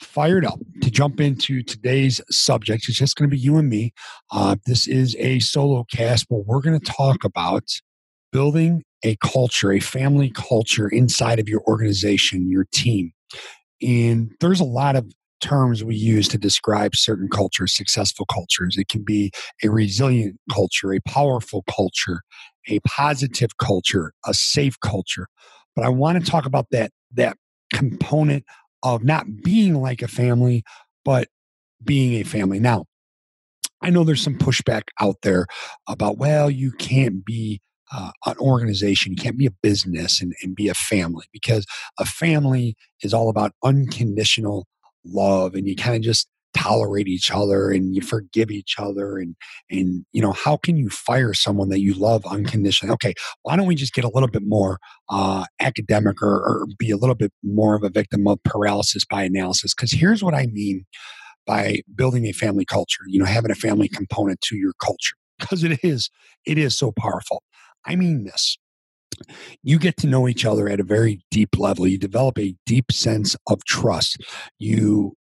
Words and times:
fired 0.00 0.44
up 0.44 0.58
to 0.82 0.90
jump 0.90 1.20
into 1.20 1.62
today's 1.62 2.20
subject. 2.30 2.88
It's 2.88 2.98
just 2.98 3.16
going 3.16 3.28
to 3.28 3.34
be 3.34 3.40
you 3.40 3.56
and 3.56 3.68
me. 3.68 3.92
Uh, 4.30 4.56
this 4.66 4.86
is 4.86 5.16
a 5.18 5.38
solo 5.40 5.84
cast 5.92 6.28
but 6.28 6.46
we're 6.46 6.60
going 6.60 6.78
to 6.78 6.92
talk 6.92 7.24
about 7.24 7.64
building 8.32 8.82
a 9.04 9.16
culture, 9.16 9.72
a 9.72 9.80
family 9.80 10.30
culture 10.30 10.88
inside 10.88 11.38
of 11.38 11.48
your 11.48 11.62
organization, 11.62 12.50
your 12.50 12.66
team. 12.72 13.12
And 13.80 14.32
there's 14.40 14.60
a 14.60 14.64
lot 14.64 14.96
of 14.96 15.10
terms 15.40 15.84
we 15.84 15.94
use 15.94 16.28
to 16.28 16.38
describe 16.38 16.96
certain 16.96 17.28
cultures, 17.28 17.74
successful 17.74 18.26
cultures. 18.26 18.76
It 18.76 18.88
can 18.88 19.04
be 19.04 19.30
a 19.62 19.68
resilient 19.68 20.38
culture, 20.52 20.92
a 20.92 21.00
powerful 21.00 21.64
culture, 21.70 22.22
a 22.68 22.80
positive 22.80 23.56
culture, 23.58 24.12
a 24.26 24.34
safe 24.34 24.78
culture. 24.80 25.28
But 25.76 25.84
I 25.84 25.88
want 25.90 26.22
to 26.22 26.30
talk 26.30 26.44
about 26.44 26.66
that 26.72 26.90
that 27.14 27.36
component 27.72 28.44
of 28.82 29.04
not 29.04 29.26
being 29.42 29.80
like 29.80 30.02
a 30.02 30.08
family, 30.08 30.64
but 31.04 31.28
being 31.84 32.14
a 32.14 32.24
family. 32.24 32.60
Now, 32.60 32.84
I 33.82 33.90
know 33.90 34.04
there's 34.04 34.22
some 34.22 34.38
pushback 34.38 34.84
out 35.00 35.16
there 35.22 35.46
about, 35.88 36.18
well, 36.18 36.50
you 36.50 36.72
can't 36.72 37.24
be 37.24 37.60
uh, 37.92 38.10
an 38.26 38.36
organization, 38.38 39.12
you 39.12 39.16
can't 39.16 39.38
be 39.38 39.46
a 39.46 39.54
business 39.62 40.20
and, 40.20 40.34
and 40.42 40.54
be 40.54 40.68
a 40.68 40.74
family 40.74 41.26
because 41.32 41.64
a 41.98 42.04
family 42.04 42.76
is 43.02 43.14
all 43.14 43.30
about 43.30 43.52
unconditional 43.64 44.66
love 45.04 45.54
and 45.54 45.66
you 45.66 45.74
kind 45.74 45.96
of 45.96 46.02
just 46.02 46.28
tolerate 46.58 47.06
each 47.06 47.30
other 47.30 47.70
and 47.70 47.94
you 47.94 48.02
forgive 48.02 48.50
each 48.50 48.76
other 48.78 49.18
and 49.18 49.36
and 49.70 50.04
you 50.12 50.20
know 50.20 50.32
how 50.32 50.56
can 50.56 50.76
you 50.76 50.88
fire 50.88 51.32
someone 51.32 51.68
that 51.68 51.80
you 51.80 51.94
love 51.94 52.24
unconditionally 52.26 52.92
okay 52.92 53.14
why 53.42 53.56
don't 53.56 53.66
we 53.66 53.74
just 53.74 53.94
get 53.94 54.04
a 54.04 54.10
little 54.12 54.28
bit 54.28 54.42
more 54.44 54.78
uh, 55.08 55.44
academic 55.60 56.20
or, 56.20 56.34
or 56.34 56.66
be 56.78 56.90
a 56.90 56.96
little 56.96 57.14
bit 57.14 57.32
more 57.44 57.74
of 57.76 57.84
a 57.84 57.88
victim 57.88 58.26
of 58.26 58.42
paralysis 58.42 59.04
by 59.04 59.22
analysis 59.22 59.72
because 59.74 59.92
here's 59.92 60.22
what 60.22 60.34
i 60.34 60.46
mean 60.46 60.84
by 61.46 61.80
building 61.94 62.26
a 62.26 62.32
family 62.32 62.64
culture 62.64 63.04
you 63.06 63.18
know 63.18 63.24
having 63.26 63.50
a 63.50 63.56
family 63.56 63.88
component 63.88 64.40
to 64.40 64.56
your 64.56 64.72
culture 64.82 65.16
because 65.38 65.62
it 65.62 65.78
is 65.84 66.10
it 66.44 66.58
is 66.58 66.76
so 66.76 66.92
powerful 66.92 67.42
i 67.86 67.94
mean 67.94 68.24
this 68.24 68.58
you 69.62 69.78
get 69.78 69.96
to 69.98 70.06
know 70.06 70.28
each 70.28 70.44
other 70.44 70.68
at 70.68 70.78
a 70.78 70.84
very 70.84 71.20
deep 71.32 71.58
level. 71.58 71.88
You 71.88 71.98
develop 71.98 72.38
a 72.38 72.54
deep 72.66 72.92
sense 72.92 73.34
of 73.48 73.64
trust. 73.64 74.18
You 74.60 75.16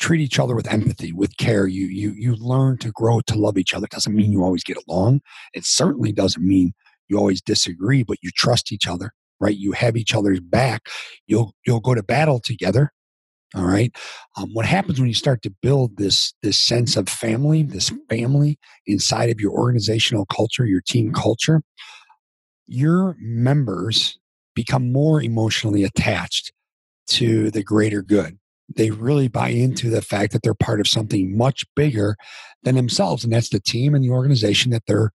treat 0.00 0.20
each 0.20 0.38
other 0.38 0.56
with 0.56 0.72
empathy, 0.72 1.12
with 1.12 1.36
care. 1.36 1.66
You 1.66 1.86
you 1.86 2.12
you 2.16 2.34
learn 2.36 2.78
to 2.78 2.90
grow 2.90 3.20
to 3.20 3.38
love 3.38 3.58
each 3.58 3.74
other. 3.74 3.84
It 3.84 3.92
doesn't 3.92 4.14
mean 4.16 4.32
you 4.32 4.42
always 4.42 4.64
get 4.64 4.78
along. 4.88 5.20
It 5.54 5.64
certainly 5.64 6.12
doesn't 6.12 6.44
mean 6.44 6.72
you 7.08 7.18
always 7.18 7.42
disagree, 7.42 8.02
but 8.02 8.18
you 8.22 8.30
trust 8.34 8.72
each 8.72 8.86
other, 8.88 9.12
right? 9.38 9.56
You 9.56 9.72
have 9.72 9.96
each 9.96 10.14
other's 10.14 10.40
back. 10.40 10.82
You'll 11.26 11.54
you'll 11.66 11.80
go 11.80 11.94
to 11.94 12.02
battle 12.02 12.40
together. 12.40 12.92
All 13.54 13.64
right. 13.64 13.94
Um, 14.36 14.50
what 14.52 14.64
happens 14.64 15.00
when 15.00 15.08
you 15.08 15.14
start 15.14 15.42
to 15.42 15.54
build 15.62 15.96
this 15.96 16.32
this 16.42 16.58
sense 16.58 16.96
of 16.96 17.08
family, 17.08 17.62
this 17.62 17.92
family 18.08 18.58
inside 18.86 19.30
of 19.30 19.40
your 19.40 19.52
organizational 19.52 20.26
culture, 20.26 20.64
your 20.64 20.82
team 20.82 21.12
culture? 21.12 21.62
Your 22.66 23.16
members 23.18 24.18
become 24.54 24.92
more 24.92 25.20
emotionally 25.20 25.82
attached 25.84 26.52
to 27.08 27.50
the 27.50 27.64
greater 27.64 28.02
good 28.02 28.39
they 28.76 28.90
really 28.90 29.28
buy 29.28 29.48
into 29.48 29.90
the 29.90 30.02
fact 30.02 30.32
that 30.32 30.42
they're 30.42 30.54
part 30.54 30.80
of 30.80 30.86
something 30.86 31.36
much 31.36 31.64
bigger 31.74 32.16
than 32.62 32.76
themselves 32.76 33.24
and 33.24 33.32
that's 33.32 33.48
the 33.48 33.60
team 33.60 33.94
and 33.94 34.04
the 34.04 34.10
organization 34.10 34.70
that 34.70 34.82
they're 34.86 35.12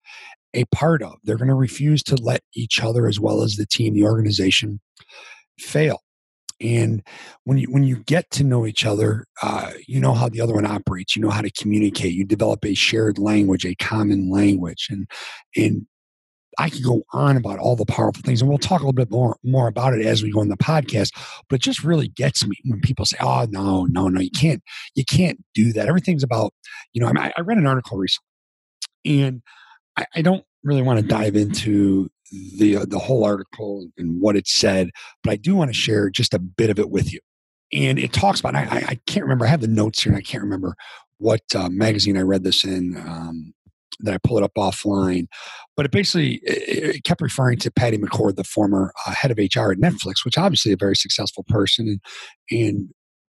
a 0.54 0.64
part 0.66 1.02
of. 1.02 1.16
They're 1.24 1.36
going 1.36 1.48
to 1.48 1.54
refuse 1.54 2.02
to 2.04 2.16
let 2.16 2.42
each 2.54 2.80
other 2.80 3.06
as 3.06 3.20
well 3.20 3.42
as 3.42 3.56
the 3.56 3.66
team 3.66 3.94
the 3.94 4.04
organization 4.04 4.80
fail. 5.58 6.00
And 6.60 7.02
when 7.42 7.58
you 7.58 7.66
when 7.70 7.82
you 7.82 7.96
get 8.04 8.30
to 8.32 8.44
know 8.44 8.64
each 8.64 8.86
other 8.86 9.26
uh, 9.42 9.72
you 9.88 10.00
know 10.00 10.14
how 10.14 10.28
the 10.28 10.40
other 10.40 10.54
one 10.54 10.66
operates. 10.66 11.16
You 11.16 11.22
know 11.22 11.30
how 11.30 11.42
to 11.42 11.50
communicate. 11.50 12.14
You 12.14 12.24
develop 12.24 12.64
a 12.64 12.74
shared 12.74 13.18
language 13.18 13.66
a 13.66 13.74
common 13.74 14.30
language. 14.30 14.86
And 14.90 15.08
and 15.56 15.86
I 16.58 16.70
could 16.70 16.82
go 16.82 17.02
on 17.12 17.36
about 17.36 17.58
all 17.58 17.76
the 17.76 17.86
powerful 17.86 18.22
things, 18.24 18.40
and 18.40 18.48
we'll 18.48 18.58
talk 18.58 18.80
a 18.80 18.84
little 18.84 18.92
bit 18.92 19.10
more 19.10 19.36
more 19.42 19.68
about 19.68 19.94
it 19.94 20.04
as 20.04 20.22
we 20.22 20.30
go 20.30 20.40
in 20.42 20.48
the 20.48 20.56
podcast. 20.56 21.10
But 21.48 21.56
it 21.56 21.62
just 21.62 21.84
really 21.84 22.08
gets 22.08 22.46
me 22.46 22.56
when 22.64 22.80
people 22.80 23.04
say, 23.04 23.16
"Oh, 23.20 23.46
no, 23.50 23.84
no, 23.86 24.08
no, 24.08 24.20
you 24.20 24.30
can't, 24.30 24.62
you 24.94 25.04
can't 25.04 25.42
do 25.54 25.72
that." 25.72 25.88
Everything's 25.88 26.22
about, 26.22 26.52
you 26.92 27.00
know. 27.00 27.08
I, 27.08 27.12
mean, 27.12 27.32
I 27.36 27.40
read 27.40 27.58
an 27.58 27.66
article 27.66 27.98
recently, 27.98 28.24
and 29.06 29.42
I, 29.96 30.06
I 30.16 30.22
don't 30.22 30.44
really 30.62 30.82
want 30.82 31.00
to 31.00 31.06
dive 31.06 31.36
into 31.36 32.10
the 32.56 32.76
uh, 32.78 32.84
the 32.86 32.98
whole 32.98 33.24
article 33.24 33.88
and 33.96 34.20
what 34.20 34.36
it 34.36 34.48
said, 34.48 34.90
but 35.22 35.32
I 35.32 35.36
do 35.36 35.54
want 35.54 35.70
to 35.70 35.78
share 35.78 36.10
just 36.10 36.34
a 36.34 36.38
bit 36.38 36.70
of 36.70 36.78
it 36.78 36.90
with 36.90 37.12
you. 37.12 37.20
And 37.72 37.98
it 37.98 38.12
talks 38.12 38.40
about 38.40 38.54
I, 38.54 38.84
I 38.88 38.98
can't 39.06 39.24
remember. 39.24 39.46
I 39.46 39.50
have 39.50 39.60
the 39.60 39.68
notes 39.68 40.02
here, 40.02 40.12
and 40.12 40.18
I 40.18 40.22
can't 40.22 40.42
remember 40.42 40.74
what 41.18 41.42
uh, 41.54 41.68
magazine 41.68 42.16
I 42.16 42.22
read 42.22 42.44
this 42.44 42.64
in. 42.64 42.96
Um, 42.96 43.54
that 44.00 44.14
I 44.14 44.18
pull 44.18 44.38
it 44.38 44.44
up 44.44 44.52
offline. 44.56 45.26
But 45.76 45.86
it 45.86 45.92
basically 45.92 46.40
it, 46.44 47.04
kept 47.04 47.20
referring 47.20 47.58
to 47.58 47.70
Patty 47.70 47.98
McCord, 47.98 48.36
the 48.36 48.44
former 48.44 48.92
uh, 49.06 49.12
head 49.12 49.30
of 49.30 49.38
HR 49.38 49.72
at 49.72 49.78
Netflix, 49.78 50.24
which 50.24 50.38
obviously 50.38 50.72
a 50.72 50.76
very 50.76 50.96
successful 50.96 51.44
person, 51.48 51.88
and, 51.88 52.00
and 52.50 52.88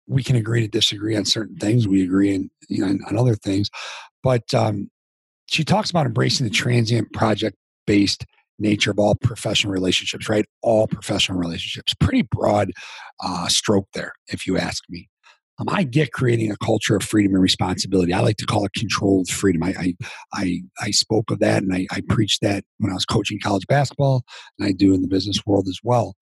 we 0.06 0.22
can 0.22 0.36
agree 0.36 0.60
to 0.60 0.68
disagree 0.68 1.16
on 1.16 1.24
certain 1.24 1.56
things. 1.56 1.86
We 1.86 2.02
agree 2.02 2.34
in, 2.34 2.50
you 2.68 2.80
know, 2.82 2.88
on, 2.88 3.00
on 3.08 3.18
other 3.18 3.34
things, 3.34 3.70
but 4.22 4.52
um, 4.54 4.90
she 5.46 5.64
talks 5.64 5.90
about 5.90 6.06
embracing 6.06 6.44
the 6.44 6.52
transient 6.52 7.12
project 7.12 7.56
based 7.86 8.24
nature 8.58 8.90
of 8.90 8.98
all 8.98 9.14
professional 9.14 9.72
relationships, 9.72 10.28
right? 10.28 10.44
All 10.62 10.86
professional 10.86 11.38
relationships. 11.38 11.94
Pretty 11.94 12.22
broad 12.22 12.72
uh, 13.22 13.48
stroke 13.48 13.88
there, 13.94 14.12
if 14.28 14.46
you 14.46 14.58
ask 14.58 14.84
me. 14.88 15.08
Um, 15.58 15.68
I 15.68 15.82
get 15.82 16.12
creating 16.12 16.50
a 16.50 16.56
culture 16.58 16.96
of 16.96 17.02
freedom 17.02 17.34
and 17.34 17.42
responsibility. 17.42 18.12
I 18.12 18.20
like 18.20 18.36
to 18.36 18.46
call 18.46 18.64
it 18.64 18.72
controlled 18.74 19.28
freedom. 19.28 19.62
I 19.62 19.74
I 19.78 19.94
I, 20.32 20.60
I 20.80 20.90
spoke 20.90 21.30
of 21.30 21.40
that 21.40 21.62
and 21.62 21.74
I, 21.74 21.86
I 21.90 22.02
preached 22.08 22.42
that 22.42 22.64
when 22.78 22.90
I 22.90 22.94
was 22.94 23.04
coaching 23.04 23.38
college 23.42 23.66
basketball, 23.66 24.22
and 24.58 24.68
I 24.68 24.72
do 24.72 24.94
in 24.94 25.02
the 25.02 25.08
business 25.08 25.44
world 25.46 25.66
as 25.68 25.78
well. 25.82 26.14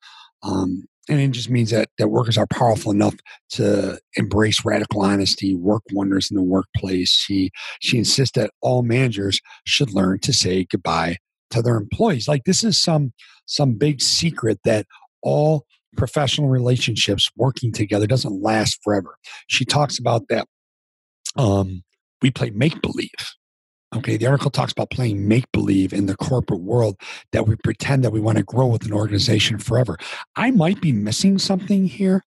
Um, 0.42 0.86
and 1.08 1.20
it 1.20 1.28
just 1.28 1.50
means 1.50 1.70
that 1.70 1.88
that 1.98 2.08
workers 2.08 2.38
are 2.38 2.46
powerful 2.48 2.92
enough 2.92 3.14
to 3.50 3.98
embrace 4.16 4.64
radical 4.64 5.02
honesty, 5.02 5.54
work 5.54 5.82
wonders 5.92 6.30
in 6.30 6.36
the 6.36 6.42
workplace. 6.42 7.10
She 7.10 7.50
she 7.80 7.98
insists 7.98 8.36
that 8.36 8.50
all 8.60 8.82
managers 8.82 9.40
should 9.64 9.92
learn 9.92 10.18
to 10.20 10.32
say 10.32 10.64
goodbye 10.64 11.18
to 11.50 11.62
their 11.62 11.76
employees. 11.76 12.26
Like 12.26 12.44
this 12.44 12.64
is 12.64 12.80
some 12.80 13.12
some 13.46 13.74
big 13.74 14.02
secret 14.02 14.58
that 14.64 14.86
all 15.22 15.64
professional 15.96 16.48
relationships 16.48 17.30
working 17.36 17.72
together 17.72 18.06
doesn't 18.06 18.42
last 18.42 18.78
forever. 18.82 19.16
She 19.48 19.64
talks 19.64 19.98
about 19.98 20.28
that. 20.28 20.46
Um, 21.36 21.82
we 22.22 22.30
play 22.30 22.50
make 22.50 22.80
believe. 22.82 23.10
Okay, 23.94 24.16
the 24.16 24.26
article 24.26 24.50
talks 24.50 24.72
about 24.72 24.90
playing 24.90 25.28
make 25.28 25.50
believe 25.52 25.92
in 25.92 26.06
the 26.06 26.16
corporate 26.16 26.60
world 26.60 26.96
that 27.32 27.46
we 27.46 27.56
pretend 27.56 28.04
that 28.04 28.12
we 28.12 28.20
want 28.20 28.36
to 28.36 28.44
grow 28.44 28.66
with 28.66 28.84
an 28.84 28.92
organization 28.92 29.58
forever. 29.58 29.96
I 30.34 30.50
might 30.50 30.80
be 30.80 30.92
missing 30.92 31.38
something 31.38 31.86
here, 31.86 32.22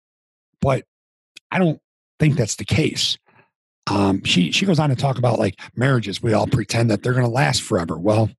but 0.61 0.83
I 1.51 1.57
don't 1.57 1.79
think 2.19 2.38
that's 2.38 2.56
the 2.56 2.66
case. 2.66 3.17
Um, 3.89 4.24
she 4.24 4.51
she 4.51 4.65
goes 4.65 4.80
on 4.80 4.89
to 4.89 4.95
talk 4.95 5.18
about 5.18 5.39
like 5.39 5.59
marriages. 5.75 6.21
We 6.21 6.33
all 6.33 6.47
pretend 6.47 6.91
that 6.91 7.03
they're 7.03 7.13
going 7.13 7.25
to 7.25 7.31
last 7.31 7.62
forever. 7.62 7.97
Well, 7.97 8.30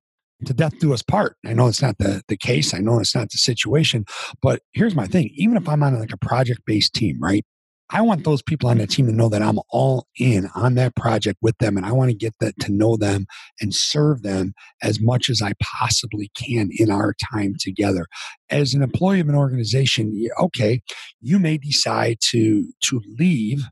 to 0.45 0.53
death 0.53 0.79
do 0.79 0.93
us 0.93 1.01
part. 1.01 1.35
I 1.45 1.53
know 1.53 1.67
it's 1.67 1.81
not 1.81 1.97
the, 1.97 2.21
the 2.27 2.37
case. 2.37 2.73
I 2.73 2.79
know 2.79 2.99
it's 2.99 3.15
not 3.15 3.29
the 3.31 3.37
situation. 3.37 4.05
But 4.41 4.61
here's 4.73 4.95
my 4.95 5.05
thing 5.05 5.31
even 5.35 5.57
if 5.57 5.67
I'm 5.67 5.83
on 5.83 5.99
like 5.99 6.13
a 6.13 6.17
project 6.17 6.61
based 6.65 6.93
team, 6.93 7.17
right? 7.19 7.45
I 7.91 8.01
want 8.01 8.23
those 8.23 8.43
people 8.43 8.69
on 8.69 8.77
the 8.77 8.85
team 8.85 9.07
to 9.07 9.11
know 9.11 9.29
that 9.29 9.41
I'm 9.41 9.59
all 9.71 10.05
in 10.19 10.47
on 10.53 10.75
that 10.75 10.95
project 10.95 11.39
with 11.41 11.57
them 11.57 11.75
and 11.75 11.85
I 11.85 11.91
want 11.91 12.11
to 12.11 12.15
get 12.15 12.35
that 12.39 12.59
to 12.59 12.71
know 12.71 12.95
them 12.97 13.25
and 13.59 13.73
serve 13.73 14.21
them 14.21 14.53
as 14.83 14.99
much 15.01 15.27
as 15.27 15.41
I 15.41 15.53
possibly 15.59 16.29
can 16.37 16.69
in 16.77 16.91
our 16.91 17.15
time 17.33 17.55
together. 17.59 18.05
As 18.51 18.75
an 18.75 18.83
employee 18.83 19.21
of 19.21 19.29
an 19.29 19.35
organization, 19.35 20.27
okay, 20.39 20.81
you 21.19 21.39
may 21.39 21.57
decide 21.57 22.17
to 22.29 22.71
to 22.81 23.01
leave 23.17 23.63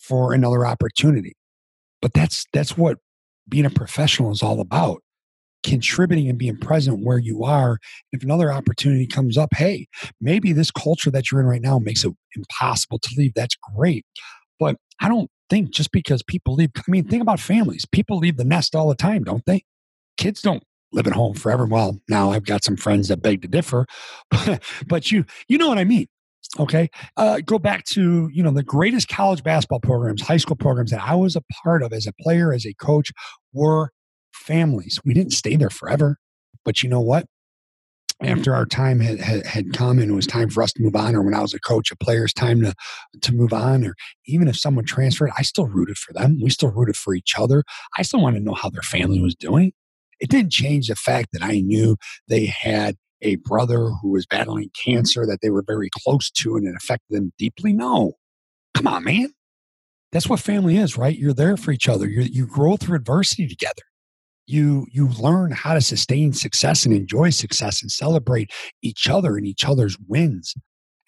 for 0.00 0.32
another 0.32 0.64
opportunity. 0.64 1.34
But 2.00 2.12
that's 2.12 2.46
that's 2.52 2.78
what 2.78 2.98
being 3.48 3.66
a 3.66 3.70
professional 3.70 4.30
is 4.30 4.42
all 4.42 4.60
about 4.60 5.02
contributing 5.64 6.28
and 6.28 6.38
being 6.38 6.56
present 6.56 7.04
where 7.04 7.18
you 7.18 7.42
are. 7.42 7.78
If 8.12 8.22
another 8.22 8.52
opportunity 8.52 9.06
comes 9.06 9.36
up, 9.36 9.54
hey, 9.54 9.88
maybe 10.20 10.52
this 10.52 10.70
culture 10.70 11.10
that 11.10 11.30
you're 11.30 11.40
in 11.40 11.46
right 11.46 11.62
now 11.62 11.78
makes 11.78 12.04
it 12.04 12.12
impossible 12.36 12.98
to 13.00 13.10
leave. 13.16 13.32
That's 13.34 13.56
great. 13.74 14.04
But 14.60 14.76
I 15.00 15.08
don't 15.08 15.30
think 15.50 15.70
just 15.70 15.90
because 15.90 16.22
people 16.22 16.54
leave, 16.54 16.70
I 16.76 16.82
mean, 16.88 17.08
think 17.08 17.22
about 17.22 17.40
families. 17.40 17.84
People 17.90 18.18
leave 18.18 18.36
the 18.36 18.44
nest 18.44 18.74
all 18.76 18.88
the 18.88 18.94
time, 18.94 19.24
don't 19.24 19.44
they? 19.46 19.64
Kids 20.16 20.40
don't 20.40 20.62
live 20.92 21.06
at 21.06 21.12
home 21.12 21.34
forever. 21.34 21.66
Well, 21.66 22.00
now 22.08 22.30
I've 22.30 22.44
got 22.44 22.62
some 22.62 22.76
friends 22.76 23.08
that 23.08 23.22
beg 23.22 23.42
to 23.42 23.48
differ, 23.48 23.86
but, 24.86 25.10
you 25.10 25.24
you 25.48 25.58
know 25.58 25.68
what 25.68 25.78
I 25.78 25.84
mean. 25.84 26.06
Okay, 26.60 26.88
uh, 27.16 27.40
go 27.44 27.58
back 27.58 27.84
to 27.86 28.30
you 28.32 28.40
know 28.40 28.52
the 28.52 28.62
greatest 28.62 29.08
college 29.08 29.42
basketball 29.42 29.80
programs, 29.80 30.22
high 30.22 30.36
school 30.36 30.54
programs 30.54 30.92
that 30.92 31.02
I 31.02 31.16
was 31.16 31.34
a 31.34 31.42
part 31.64 31.82
of 31.82 31.92
as 31.92 32.06
a 32.06 32.12
player, 32.20 32.52
as 32.52 32.64
a 32.64 32.74
coach, 32.74 33.10
were 33.52 33.90
families. 34.34 35.00
We 35.04 35.14
didn't 35.14 35.32
stay 35.32 35.56
there 35.56 35.70
forever, 35.70 36.18
but 36.64 36.82
you 36.82 36.88
know 36.88 37.00
what? 37.00 37.26
Mm-hmm. 38.22 38.38
After 38.38 38.54
our 38.54 38.66
time 38.66 39.00
had, 39.00 39.20
had, 39.20 39.46
had 39.46 39.72
come 39.72 39.98
and 39.98 40.10
it 40.10 40.14
was 40.14 40.26
time 40.26 40.48
for 40.48 40.62
us 40.62 40.72
to 40.74 40.82
move 40.82 40.94
on, 40.94 41.16
or 41.16 41.22
when 41.22 41.34
I 41.34 41.40
was 41.40 41.54
a 41.54 41.60
coach, 41.60 41.90
a 41.90 41.96
player's 41.96 42.32
time 42.32 42.62
to 42.62 42.74
to 43.22 43.34
move 43.34 43.52
on, 43.52 43.84
or 43.84 43.94
even 44.26 44.46
if 44.46 44.56
someone 44.56 44.84
transferred, 44.84 45.30
I 45.36 45.42
still 45.42 45.66
rooted 45.66 45.98
for 45.98 46.12
them. 46.12 46.38
We 46.42 46.50
still 46.50 46.70
rooted 46.70 46.96
for 46.96 47.14
each 47.14 47.34
other. 47.36 47.64
I 47.96 48.02
still 48.02 48.20
wanted 48.20 48.40
to 48.40 48.44
know 48.44 48.54
how 48.54 48.70
their 48.70 48.82
family 48.82 49.20
was 49.20 49.34
doing. 49.34 49.72
It 50.20 50.30
didn't 50.30 50.52
change 50.52 50.88
the 50.88 50.94
fact 50.94 51.30
that 51.32 51.42
I 51.42 51.60
knew 51.60 51.96
they 52.28 52.46
had 52.46 52.96
a 53.20 53.36
brother 53.36 53.88
who 54.00 54.10
was 54.10 54.26
battling 54.26 54.70
cancer 54.74 55.26
that 55.26 55.40
they 55.42 55.50
were 55.50 55.64
very 55.66 55.88
close 55.90 56.30
to 56.30 56.56
and 56.56 56.68
it 56.68 56.76
affected 56.76 57.16
them 57.16 57.32
deeply. 57.38 57.72
No. 57.72 58.12
Come 58.74 58.86
on, 58.86 59.04
man. 59.04 59.32
That's 60.12 60.28
what 60.28 60.40
family 60.40 60.76
is, 60.76 60.96
right? 60.96 61.18
You're 61.18 61.32
there 61.32 61.56
for 61.56 61.72
each 61.72 61.88
other. 61.88 62.08
you 62.08 62.22
you 62.22 62.46
grow 62.46 62.76
through 62.76 62.96
adversity 62.96 63.48
together. 63.48 63.82
You 64.46 64.86
you 64.90 65.08
learn 65.08 65.52
how 65.52 65.74
to 65.74 65.80
sustain 65.80 66.32
success 66.32 66.84
and 66.84 66.94
enjoy 66.94 67.30
success 67.30 67.82
and 67.82 67.90
celebrate 67.90 68.50
each 68.82 69.08
other 69.08 69.36
and 69.36 69.46
each 69.46 69.64
other's 69.64 69.96
wins. 70.06 70.54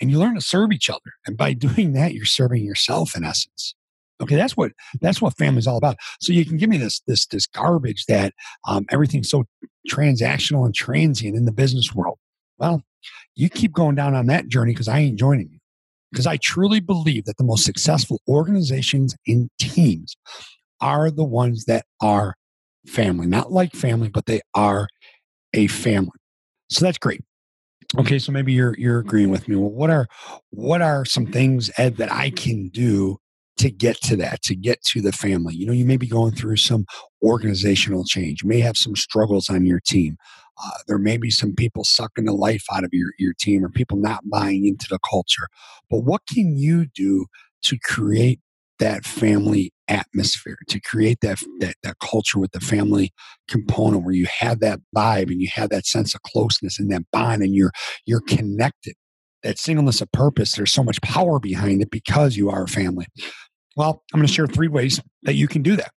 And 0.00 0.10
you 0.10 0.18
learn 0.18 0.34
to 0.34 0.40
serve 0.40 0.72
each 0.72 0.90
other. 0.90 1.12
And 1.26 1.36
by 1.36 1.52
doing 1.54 1.92
that, 1.92 2.14
you're 2.14 2.24
serving 2.24 2.64
yourself 2.64 3.16
in 3.16 3.24
essence. 3.24 3.74
Okay, 4.20 4.36
that's 4.36 4.56
what 4.56 4.72
that's 5.00 5.20
what 5.20 5.36
family's 5.36 5.66
all 5.66 5.76
about. 5.76 5.96
So 6.20 6.32
you 6.32 6.46
can 6.46 6.56
give 6.56 6.70
me 6.70 6.78
this 6.78 7.00
this 7.06 7.26
this 7.26 7.46
garbage 7.46 8.06
that 8.06 8.32
um, 8.66 8.86
everything's 8.90 9.28
so 9.28 9.44
transactional 9.90 10.64
and 10.64 10.74
transient 10.74 11.36
in 11.36 11.44
the 11.44 11.52
business 11.52 11.94
world. 11.94 12.18
Well, 12.58 12.82
you 13.34 13.50
keep 13.50 13.72
going 13.72 13.94
down 13.94 14.14
on 14.14 14.26
that 14.26 14.48
journey 14.48 14.72
because 14.72 14.88
I 14.88 15.00
ain't 15.00 15.18
joining 15.18 15.50
you. 15.50 15.58
Because 16.10 16.26
I 16.26 16.38
truly 16.38 16.80
believe 16.80 17.26
that 17.26 17.36
the 17.36 17.44
most 17.44 17.64
successful 17.64 18.20
organizations 18.28 19.14
and 19.26 19.50
teams 19.58 20.16
are 20.80 21.10
the 21.10 21.24
ones 21.24 21.64
that 21.66 21.84
are 22.00 22.34
family, 22.88 23.26
not 23.26 23.52
like 23.52 23.72
family, 23.72 24.08
but 24.08 24.26
they 24.26 24.40
are 24.54 24.88
a 25.54 25.66
family. 25.68 26.18
So 26.68 26.84
that's 26.84 26.98
great. 26.98 27.22
Okay, 27.98 28.18
so 28.18 28.32
maybe 28.32 28.52
you're 28.52 28.74
you're 28.78 28.98
agreeing 28.98 29.30
with 29.30 29.46
me. 29.48 29.56
Well, 29.56 29.70
what 29.70 29.90
are 29.90 30.08
what 30.50 30.82
are 30.82 31.04
some 31.04 31.26
things 31.26 31.70
Ed 31.78 31.96
that 31.98 32.12
I 32.12 32.30
can 32.30 32.68
do 32.68 33.18
to 33.58 33.70
get 33.70 34.00
to 34.02 34.16
that, 34.16 34.42
to 34.42 34.54
get 34.54 34.82
to 34.82 35.00
the 35.00 35.12
family. 35.12 35.54
You 35.54 35.66
know, 35.66 35.72
you 35.72 35.86
may 35.86 35.96
be 35.96 36.06
going 36.06 36.34
through 36.34 36.56
some 36.56 36.84
organizational 37.22 38.04
change. 38.04 38.42
You 38.42 38.48
may 38.48 38.60
have 38.60 38.76
some 38.76 38.94
struggles 38.94 39.48
on 39.48 39.64
your 39.64 39.80
team. 39.80 40.16
Uh, 40.62 40.70
there 40.86 40.98
may 40.98 41.16
be 41.16 41.30
some 41.30 41.54
people 41.54 41.84
sucking 41.84 42.24
the 42.24 42.32
life 42.32 42.64
out 42.72 42.84
of 42.84 42.90
your, 42.92 43.12
your 43.18 43.34
team 43.34 43.64
or 43.64 43.68
people 43.68 43.96
not 43.96 44.28
buying 44.28 44.66
into 44.66 44.86
the 44.88 44.98
culture. 45.08 45.48
But 45.90 46.00
what 46.00 46.22
can 46.32 46.56
you 46.56 46.86
do 46.86 47.26
to 47.62 47.78
create 47.78 48.40
that 48.78 49.04
family 49.04 49.72
atmosphere, 49.88 50.58
to 50.68 50.80
create 50.80 51.18
that, 51.20 51.38
that, 51.60 51.76
that 51.82 51.96
culture 52.00 52.38
with 52.38 52.52
the 52.52 52.60
family 52.60 53.12
component 53.48 54.04
where 54.04 54.14
you 54.14 54.26
have 54.26 54.60
that 54.60 54.80
vibe 54.94 55.30
and 55.30 55.40
you 55.40 55.48
have 55.52 55.70
that 55.70 55.86
sense 55.86 56.14
of 56.14 56.22
closeness 56.22 56.78
and 56.78 56.90
that 56.90 57.02
bond 57.12 57.42
and 57.42 57.54
you're, 57.54 57.72
you're 58.04 58.20
connected? 58.20 58.94
That 59.42 59.58
singleness 59.58 60.00
of 60.00 60.10
purpose, 60.12 60.52
there's 60.52 60.72
so 60.72 60.82
much 60.82 61.00
power 61.02 61.38
behind 61.38 61.80
it 61.82 61.90
because 61.90 62.36
you 62.36 62.50
are 62.50 62.64
a 62.64 62.68
family. 62.68 63.06
Well, 63.76 64.02
I'm 64.12 64.18
going 64.18 64.26
to 64.26 64.32
share 64.32 64.46
three 64.46 64.68
ways 64.68 65.00
that 65.22 65.34
you 65.34 65.46
can 65.46 65.62
do 65.62 65.76
that. 65.76 65.92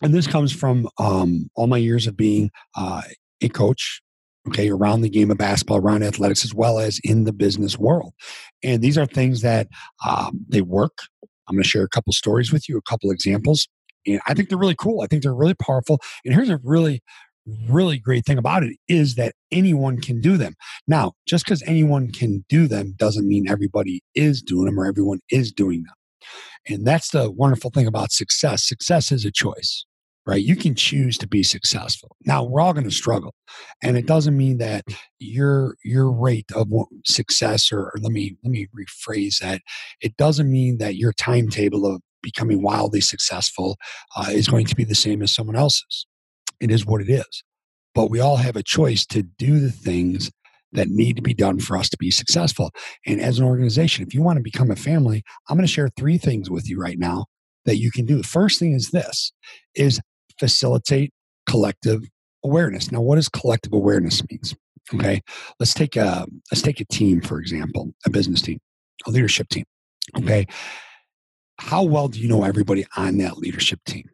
And 0.00 0.14
this 0.14 0.26
comes 0.26 0.52
from 0.52 0.88
um, 0.98 1.50
all 1.54 1.66
my 1.66 1.76
years 1.76 2.06
of 2.06 2.16
being 2.16 2.50
uh, 2.76 3.02
a 3.42 3.48
coach, 3.48 4.00
okay, 4.48 4.70
around 4.70 5.00
the 5.00 5.10
game 5.10 5.30
of 5.30 5.38
basketball, 5.38 5.78
around 5.78 6.02
athletics, 6.02 6.44
as 6.44 6.54
well 6.54 6.78
as 6.78 7.00
in 7.04 7.24
the 7.24 7.32
business 7.32 7.78
world. 7.78 8.12
And 8.62 8.82
these 8.82 8.96
are 8.96 9.06
things 9.06 9.42
that 9.42 9.68
um, 10.06 10.44
they 10.48 10.62
work. 10.62 10.98
I'm 11.48 11.56
going 11.56 11.62
to 11.62 11.68
share 11.68 11.84
a 11.84 11.88
couple 11.88 12.12
stories 12.12 12.52
with 12.52 12.68
you, 12.68 12.78
a 12.78 12.82
couple 12.82 13.08
mm-hmm. 13.08 13.14
examples. 13.14 13.68
And 14.06 14.20
I 14.26 14.34
think 14.34 14.48
they're 14.48 14.58
really 14.58 14.76
cool. 14.76 15.02
I 15.02 15.06
think 15.06 15.22
they're 15.22 15.34
really 15.34 15.54
powerful. 15.54 16.00
And 16.24 16.34
here's 16.34 16.50
a 16.50 16.60
really, 16.62 17.02
really 17.68 17.98
great 17.98 18.24
thing 18.26 18.38
about 18.38 18.62
it 18.62 18.76
is 18.88 19.14
that 19.14 19.34
anyone 19.50 20.00
can 20.00 20.20
do 20.20 20.36
them. 20.36 20.54
Now, 20.86 21.12
just 21.26 21.44
because 21.44 21.62
anyone 21.62 22.10
can 22.10 22.44
do 22.48 22.66
them 22.66 22.94
doesn't 22.96 23.26
mean 23.26 23.48
everybody 23.48 24.02
is 24.14 24.42
doing 24.42 24.66
them 24.66 24.78
or 24.78 24.86
everyone 24.86 25.20
is 25.30 25.52
doing 25.52 25.84
them. 25.84 25.94
And 26.68 26.86
that's 26.86 27.10
the 27.10 27.30
wonderful 27.30 27.70
thing 27.70 27.86
about 27.86 28.12
success. 28.12 28.66
Success 28.66 29.12
is 29.12 29.24
a 29.24 29.30
choice, 29.30 29.84
right? 30.26 30.42
You 30.42 30.56
can 30.56 30.74
choose 30.74 31.18
to 31.18 31.28
be 31.28 31.42
successful. 31.42 32.16
Now 32.24 32.44
we're 32.44 32.60
all 32.60 32.72
going 32.72 32.84
to 32.84 32.90
struggle, 32.90 33.34
and 33.82 33.96
it 33.96 34.06
doesn't 34.06 34.36
mean 34.36 34.58
that 34.58 34.84
your 35.18 35.76
your 35.84 36.10
rate 36.10 36.50
of 36.54 36.68
success, 37.04 37.70
or, 37.72 37.80
or 37.80 37.94
let 38.00 38.12
me 38.12 38.36
let 38.42 38.50
me 38.50 38.68
rephrase 38.78 39.38
that. 39.40 39.62
It 40.00 40.16
doesn't 40.16 40.50
mean 40.50 40.78
that 40.78 40.96
your 40.96 41.12
timetable 41.12 41.86
of 41.86 42.00
becoming 42.22 42.62
wildly 42.62 43.00
successful 43.00 43.76
uh, 44.16 44.28
is 44.30 44.48
going 44.48 44.66
to 44.66 44.74
be 44.74 44.84
the 44.84 44.94
same 44.94 45.22
as 45.22 45.34
someone 45.34 45.56
else's. 45.56 46.06
It 46.60 46.70
is 46.70 46.86
what 46.86 47.02
it 47.02 47.10
is. 47.10 47.44
But 47.94 48.10
we 48.10 48.18
all 48.18 48.36
have 48.36 48.56
a 48.56 48.62
choice 48.62 49.06
to 49.06 49.22
do 49.22 49.60
the 49.60 49.70
things 49.70 50.30
that 50.72 50.88
need 50.88 51.16
to 51.16 51.22
be 51.22 51.34
done 51.34 51.60
for 51.60 51.76
us 51.76 51.88
to 51.88 51.96
be 51.96 52.10
successful. 52.10 52.72
And 53.06 53.20
as 53.20 53.38
an 53.38 53.44
organization, 53.44 54.04
if 54.04 54.12
you 54.12 54.22
want 54.22 54.38
to 54.38 54.42
become 54.42 54.70
a 54.70 54.76
family, 54.76 55.22
I'm 55.48 55.56
going 55.56 55.66
to 55.66 55.72
share 55.72 55.88
three 55.96 56.18
things 56.18 56.50
with 56.50 56.68
you 56.68 56.80
right 56.80 56.98
now 56.98 57.26
that 57.64 57.78
you 57.78 57.92
can 57.92 58.06
do. 58.06 58.16
The 58.16 58.24
first 58.24 58.58
thing 58.58 58.72
is 58.72 58.90
this 58.90 59.32
is 59.74 60.00
facilitate 60.38 61.12
collective 61.48 62.02
awareness. 62.44 62.92
Now, 62.92 63.00
what 63.00 63.16
does 63.16 63.28
collective 63.28 63.72
awareness 63.72 64.22
means? 64.30 64.54
Okay. 64.92 65.22
Let's 65.58 65.74
take 65.74 65.96
a 65.96 66.26
let's 66.52 66.62
take 66.62 66.80
a 66.80 66.84
team, 66.84 67.20
for 67.20 67.40
example, 67.40 67.94
a 68.04 68.10
business 68.10 68.42
team, 68.42 68.58
a 69.06 69.10
leadership 69.10 69.48
team. 69.48 69.64
Okay. 70.18 70.46
How 71.58 71.82
well 71.82 72.08
do 72.08 72.18
you 72.20 72.28
know 72.28 72.44
everybody 72.44 72.84
on 72.96 73.18
that 73.18 73.38
leadership 73.38 73.80
team? 73.86 74.10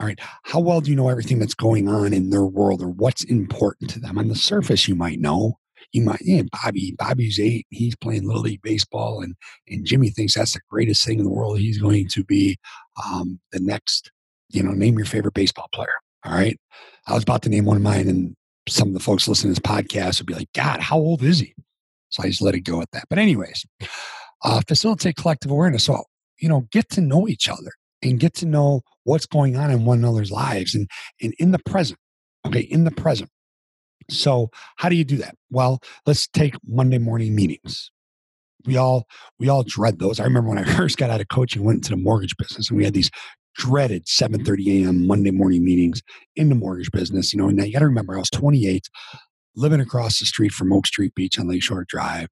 All 0.00 0.06
right. 0.06 0.20
How 0.44 0.60
well 0.60 0.80
do 0.80 0.90
you 0.90 0.96
know 0.96 1.08
everything 1.08 1.40
that's 1.40 1.54
going 1.54 1.88
on 1.88 2.12
in 2.12 2.30
their 2.30 2.44
world 2.44 2.82
or 2.82 2.88
what's 2.88 3.24
important 3.24 3.90
to 3.90 3.98
them? 3.98 4.16
On 4.18 4.28
the 4.28 4.36
surface, 4.36 4.86
you 4.86 4.94
might 4.94 5.18
know. 5.18 5.58
You 5.92 6.02
might, 6.02 6.20
yeah, 6.20 6.42
Bobby, 6.52 6.94
Bobby's 6.98 7.40
eight. 7.40 7.66
He's 7.70 7.96
playing 7.96 8.26
Little 8.26 8.42
League 8.42 8.62
Baseball, 8.62 9.22
and, 9.22 9.34
and 9.68 9.86
Jimmy 9.86 10.10
thinks 10.10 10.34
that's 10.34 10.52
the 10.52 10.60
greatest 10.68 11.04
thing 11.04 11.18
in 11.18 11.24
the 11.24 11.30
world. 11.30 11.58
He's 11.58 11.78
going 11.78 12.08
to 12.08 12.24
be 12.24 12.58
um, 13.06 13.40
the 13.52 13.60
next, 13.60 14.10
you 14.50 14.62
know, 14.62 14.72
name 14.72 14.96
your 14.96 15.06
favorite 15.06 15.34
baseball 15.34 15.68
player. 15.72 15.94
All 16.24 16.32
right. 16.32 16.58
I 17.06 17.14
was 17.14 17.22
about 17.22 17.42
to 17.42 17.48
name 17.48 17.64
one 17.64 17.76
of 17.76 17.82
mine, 17.82 18.08
and 18.08 18.34
some 18.68 18.88
of 18.88 18.94
the 18.94 19.00
folks 19.00 19.28
listening 19.28 19.54
to 19.54 19.60
this 19.60 19.70
podcast 19.70 20.20
would 20.20 20.26
be 20.26 20.34
like, 20.34 20.52
God, 20.54 20.80
how 20.80 20.98
old 20.98 21.22
is 21.22 21.40
he? 21.40 21.54
So 22.10 22.22
I 22.22 22.28
just 22.28 22.42
let 22.42 22.54
it 22.54 22.60
go 22.60 22.80
at 22.80 22.90
that. 22.92 23.04
But, 23.08 23.18
anyways, 23.18 23.64
uh, 24.44 24.60
facilitate 24.66 25.16
collective 25.16 25.50
awareness. 25.50 25.84
So, 25.84 26.04
you 26.38 26.48
know, 26.48 26.66
get 26.72 26.88
to 26.90 27.00
know 27.00 27.28
each 27.28 27.48
other 27.48 27.72
and 28.02 28.20
get 28.20 28.34
to 28.34 28.46
know 28.46 28.82
what's 29.04 29.26
going 29.26 29.56
on 29.56 29.70
in 29.70 29.84
one 29.84 29.98
another's 29.98 30.30
lives 30.30 30.74
and, 30.74 30.88
and 31.20 31.34
in 31.38 31.50
the 31.50 31.58
present. 31.58 31.98
Okay, 32.46 32.60
in 32.60 32.84
the 32.84 32.90
present. 32.90 33.30
So 34.10 34.50
how 34.76 34.88
do 34.88 34.96
you 34.96 35.04
do 35.04 35.16
that? 35.18 35.34
Well, 35.50 35.80
let's 36.06 36.26
take 36.28 36.54
Monday 36.66 36.98
morning 36.98 37.34
meetings. 37.34 37.90
We 38.64 38.76
all 38.76 39.06
we 39.38 39.48
all 39.48 39.62
dread 39.62 39.98
those. 39.98 40.20
I 40.20 40.24
remember 40.24 40.50
when 40.50 40.58
I 40.58 40.64
first 40.76 40.98
got 40.98 41.10
out 41.10 41.20
of 41.20 41.28
coaching, 41.28 41.64
went 41.64 41.78
into 41.78 41.90
the 41.90 41.96
mortgage 41.96 42.36
business, 42.36 42.70
and 42.70 42.78
we 42.78 42.84
had 42.84 42.94
these 42.94 43.10
dreaded 43.58 44.06
7:30 44.06 44.84
a.m. 44.84 45.06
Monday 45.06 45.32
morning 45.32 45.64
meetings 45.64 46.02
in 46.36 46.48
the 46.48 46.54
mortgage 46.54 46.90
business. 46.92 47.34
You 47.34 47.40
know, 47.40 47.48
now 47.48 47.64
you 47.64 47.72
got 47.72 47.80
to 47.80 47.86
remember 47.86 48.14
I 48.14 48.20
was 48.20 48.30
28, 48.30 48.88
living 49.56 49.80
across 49.80 50.20
the 50.20 50.26
street 50.26 50.52
from 50.52 50.72
Oak 50.72 50.86
Street 50.86 51.14
Beach 51.14 51.38
on 51.38 51.48
Lakeshore 51.48 51.84
Drive, 51.86 52.28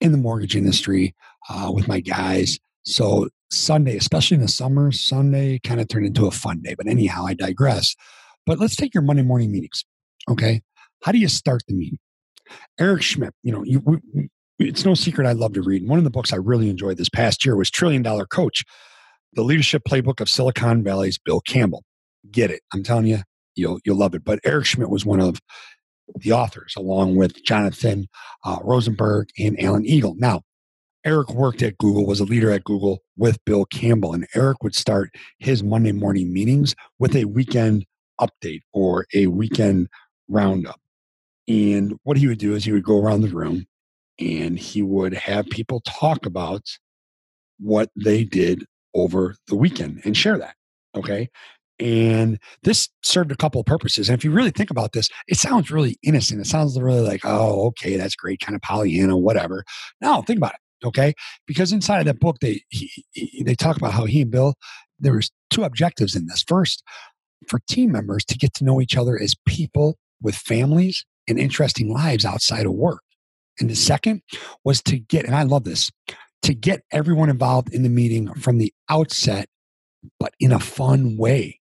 in 0.00 0.12
the 0.12 0.18
mortgage 0.18 0.56
industry 0.56 1.14
uh, 1.48 1.70
with 1.72 1.86
my 1.86 2.00
guys. 2.00 2.58
So 2.84 3.28
Sunday, 3.50 3.96
especially 3.96 4.36
in 4.36 4.40
the 4.40 4.48
summer, 4.48 4.90
Sunday 4.90 5.60
kind 5.62 5.80
of 5.80 5.88
turned 5.88 6.06
into 6.06 6.26
a 6.26 6.30
fun 6.30 6.62
day. 6.62 6.74
But 6.74 6.88
anyhow, 6.88 7.26
I 7.26 7.34
digress. 7.34 7.94
But 8.46 8.58
let's 8.58 8.76
take 8.76 8.94
your 8.94 9.02
Monday 9.02 9.22
morning 9.22 9.52
meetings. 9.52 9.84
Okay. 10.28 10.62
How 11.04 11.12
do 11.12 11.18
you 11.18 11.28
start 11.28 11.62
the 11.68 11.74
meeting? 11.74 11.98
Eric 12.78 13.02
Schmidt, 13.02 13.34
you 13.42 13.52
know, 13.52 13.62
you, 13.62 13.80
we, 13.84 14.28
it's 14.58 14.84
no 14.84 14.94
secret 14.94 15.26
I 15.26 15.32
love 15.32 15.52
to 15.54 15.62
read. 15.62 15.86
One 15.86 15.98
of 15.98 16.04
the 16.04 16.10
books 16.10 16.32
I 16.32 16.36
really 16.36 16.68
enjoyed 16.68 16.96
this 16.96 17.08
past 17.08 17.44
year 17.44 17.56
was 17.56 17.70
Trillion 17.70 18.02
Dollar 18.02 18.26
Coach, 18.26 18.64
the 19.32 19.42
leadership 19.42 19.82
playbook 19.88 20.20
of 20.20 20.28
Silicon 20.28 20.82
Valley's 20.82 21.18
Bill 21.18 21.40
Campbell. 21.40 21.84
Get 22.30 22.50
it. 22.50 22.62
I'm 22.72 22.82
telling 22.82 23.06
you, 23.06 23.20
you'll, 23.54 23.78
you'll 23.84 23.98
love 23.98 24.14
it. 24.14 24.24
But 24.24 24.40
Eric 24.44 24.66
Schmidt 24.66 24.90
was 24.90 25.06
one 25.06 25.20
of 25.20 25.40
the 26.16 26.32
authors, 26.32 26.74
along 26.76 27.16
with 27.16 27.42
Jonathan 27.44 28.08
uh, 28.44 28.58
Rosenberg 28.62 29.28
and 29.38 29.60
Alan 29.62 29.86
Eagle. 29.86 30.14
Now, 30.18 30.42
Eric 31.04 31.30
worked 31.30 31.62
at 31.62 31.78
Google, 31.78 32.06
was 32.06 32.20
a 32.20 32.24
leader 32.24 32.50
at 32.50 32.64
Google 32.64 32.98
with 33.16 33.42
Bill 33.46 33.64
Campbell, 33.64 34.12
and 34.12 34.26
Eric 34.34 34.62
would 34.62 34.74
start 34.74 35.10
his 35.38 35.62
Monday 35.62 35.92
morning 35.92 36.32
meetings 36.32 36.74
with 36.98 37.16
a 37.16 37.24
weekend 37.24 37.86
update 38.20 38.60
or 38.72 39.06
a 39.14 39.28
weekend 39.28 39.88
roundup. 40.28 40.78
And 41.48 41.98
what 42.02 42.18
he 42.18 42.28
would 42.28 42.38
do 42.38 42.54
is 42.54 42.64
he 42.64 42.72
would 42.72 42.84
go 42.84 43.00
around 43.00 43.22
the 43.22 43.28
room 43.28 43.66
and 44.18 44.58
he 44.58 44.82
would 44.82 45.14
have 45.14 45.46
people 45.46 45.80
talk 45.80 46.26
about 46.26 46.62
what 47.58 47.88
they 47.96 48.24
did 48.24 48.64
over 48.94 49.36
the 49.46 49.56
weekend 49.56 50.00
and 50.04 50.16
share 50.16 50.38
that. 50.38 50.54
Okay. 50.96 51.28
And 51.78 52.38
this 52.62 52.90
served 53.02 53.32
a 53.32 53.36
couple 53.36 53.60
of 53.60 53.66
purposes. 53.66 54.08
And 54.08 54.18
if 54.18 54.24
you 54.24 54.30
really 54.30 54.50
think 54.50 54.70
about 54.70 54.92
this, 54.92 55.08
it 55.26 55.36
sounds 55.36 55.70
really 55.70 55.96
innocent. 56.02 56.40
It 56.40 56.46
sounds 56.46 56.78
really 56.78 57.00
like, 57.00 57.22
oh, 57.24 57.66
okay, 57.68 57.96
that's 57.96 58.14
great, 58.14 58.40
kind 58.40 58.54
of 58.54 58.60
Pollyanna, 58.60 59.16
whatever. 59.16 59.64
No, 60.00 60.22
think 60.22 60.36
about 60.38 60.52
it. 60.52 60.86
Okay. 60.86 61.14
Because 61.46 61.72
inside 61.72 62.00
of 62.00 62.04
that 62.06 62.20
book, 62.20 62.38
they 62.40 62.62
he, 62.68 62.90
he, 63.12 63.42
they 63.42 63.54
talk 63.54 63.76
about 63.76 63.92
how 63.92 64.04
he 64.04 64.22
and 64.22 64.30
Bill, 64.30 64.54
there 64.98 65.14
was 65.14 65.30
two 65.48 65.64
objectives 65.64 66.14
in 66.14 66.26
this. 66.26 66.42
First, 66.46 66.82
for 67.48 67.60
team 67.68 67.92
members 67.92 68.24
to 68.26 68.36
get 68.36 68.52
to 68.54 68.64
know 68.64 68.80
each 68.80 68.96
other 68.96 69.18
as 69.18 69.34
people 69.46 69.96
with 70.22 70.34
families 70.34 71.04
and 71.26 71.38
interesting 71.38 71.92
lives 71.92 72.24
outside 72.24 72.66
of 72.66 72.72
work. 72.72 73.02
And 73.58 73.70
the 73.70 73.76
second 73.76 74.22
was 74.64 74.82
to 74.84 74.98
get, 74.98 75.24
and 75.24 75.34
I 75.34 75.42
love 75.42 75.64
this, 75.64 75.90
to 76.42 76.54
get 76.54 76.82
everyone 76.90 77.30
involved 77.30 77.72
in 77.72 77.82
the 77.82 77.88
meeting 77.88 78.32
from 78.34 78.58
the 78.58 78.72
outset, 78.88 79.48
but 80.18 80.34
in 80.40 80.52
a 80.52 80.60
fun 80.60 81.16
way. 81.16 81.60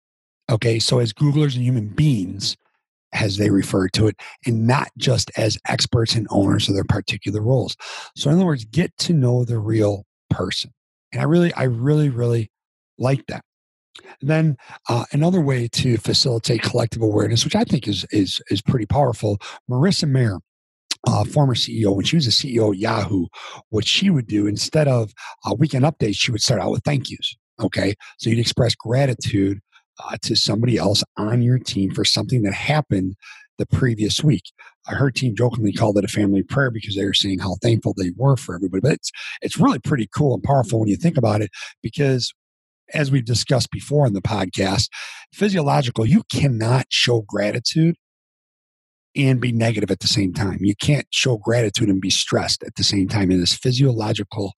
Okay. 0.51 0.79
So, 0.79 0.99
as 0.99 1.13
Googlers 1.13 1.55
and 1.55 1.65
human 1.65 1.89
beings, 1.89 2.57
as 3.13 3.37
they 3.37 3.51
refer 3.51 3.89
to 3.89 4.09
it, 4.09 4.17
and 4.45 4.67
not 4.67 4.89
just 4.99 5.31
as 5.37 5.57
experts 5.69 6.15
and 6.15 6.27
owners 6.31 6.69
of 6.69 6.75
their 6.75 6.85
particular 6.85 7.41
roles. 7.41 7.77
So, 8.17 8.29
in 8.29 8.37
other 8.37 8.45
words, 8.45 8.65
get 8.65 8.97
to 8.99 9.13
know 9.13 9.45
the 9.45 9.59
real 9.59 10.05
person. 10.31 10.73
And 11.13 11.23
I 11.23 11.25
really, 11.25 11.55
I 11.55 11.65
really, 11.65 12.11
really 12.11 12.51
like 12.99 13.25
that. 13.29 13.45
And 14.21 14.29
then 14.29 14.57
uh, 14.89 15.05
another 15.13 15.41
way 15.41 15.69
to 15.69 15.97
facilitate 15.97 16.63
collective 16.63 17.03
awareness, 17.03 17.45
which 17.45 17.55
I 17.55 17.65
think 17.65 17.87
is 17.87 18.05
is 18.11 18.41
is 18.51 18.61
pretty 18.61 18.87
powerful. 18.87 19.39
Marissa 19.71 20.09
Mayer, 20.09 20.41
uh, 21.07 21.25
former 21.25 21.55
CEO, 21.55 21.95
when 21.95 22.05
she 22.05 22.17
was 22.17 22.27
a 22.27 22.31
CEO 22.31 22.73
at 22.73 22.79
Yahoo, 22.79 23.27
what 23.71 23.87
she 23.87 24.11
would 24.11 24.27
do 24.27 24.47
instead 24.47 24.89
of 24.89 25.13
uh, 25.45 25.55
weekend 25.59 25.85
updates, 25.85 26.17
she 26.17 26.31
would 26.31 26.43
start 26.43 26.61
out 26.61 26.71
with 26.71 26.83
thank 26.85 27.11
yous. 27.11 27.37
Okay, 27.61 27.95
so 28.19 28.31
you'd 28.31 28.39
express 28.39 28.75
gratitude 28.75 29.61
uh, 30.03 30.17
to 30.23 30.35
somebody 30.35 30.77
else 30.77 31.05
on 31.17 31.43
your 31.43 31.59
team 31.59 31.93
for 31.93 32.05
something 32.05 32.43
that 32.43 32.55
happened 32.55 33.15
the 33.59 33.67
previous 33.67 34.25
week. 34.25 34.43
Her 34.87 35.11
team 35.11 35.35
jokingly 35.37 35.73
called 35.73 35.97
it 35.97 36.05
a 36.05 36.09
family 36.09 36.43
prayer 36.43 36.71
because 36.71 36.97
they 36.97 37.05
were 37.05 37.15
saying 37.15 37.39
how 37.39 37.57
thankful 37.63 37.95
they 37.97 38.11
were 38.17 38.37
for 38.37 38.55
everybody. 38.55 38.81
But 38.81 38.93
it's 38.93 39.11
it's 39.41 39.59
really 39.59 39.79
pretty 39.79 40.09
cool 40.15 40.35
and 40.35 40.43
powerful 40.43 40.81
when 40.81 40.89
you 40.89 40.97
think 40.97 41.17
about 41.17 41.41
it 41.41 41.51
because 41.83 42.33
as 42.93 43.11
we've 43.11 43.25
discussed 43.25 43.71
before 43.71 44.07
in 44.07 44.13
the 44.13 44.21
podcast, 44.21 44.89
physiological, 45.33 46.05
you 46.05 46.23
cannot 46.31 46.87
show 46.91 47.23
gratitude 47.23 47.97
and 49.17 49.41
be 49.41 49.53
negative 49.53 49.91
at 49.91 50.01
the 50.01 50.09
same 50.09 50.33
time. 50.33 50.59
You 50.61 50.75
can't 50.77 51.07
show 51.11 51.37
gratitude 51.39 51.89
and 51.89 52.01
be 52.01 52.11
stressed 52.11 52.63
at 52.65 52.75
the 52.77 52.85
same 52.85 53.09
time. 53.09 53.31
In 53.31 53.41
this 53.41 53.55
physiological, 53.55 54.55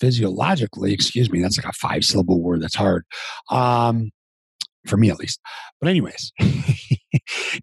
physiologically, 0.00 0.92
excuse 0.92 1.30
me, 1.30 1.40
that's 1.40 1.56
like 1.56 1.66
a 1.66 1.72
five 1.72 2.04
syllable 2.04 2.42
word. 2.42 2.62
That's 2.62 2.74
hard. 2.74 3.04
Um, 3.50 4.10
for 4.86 4.96
me 4.96 5.10
at 5.10 5.18
least. 5.18 5.40
But 5.80 5.90
anyways, 5.90 6.32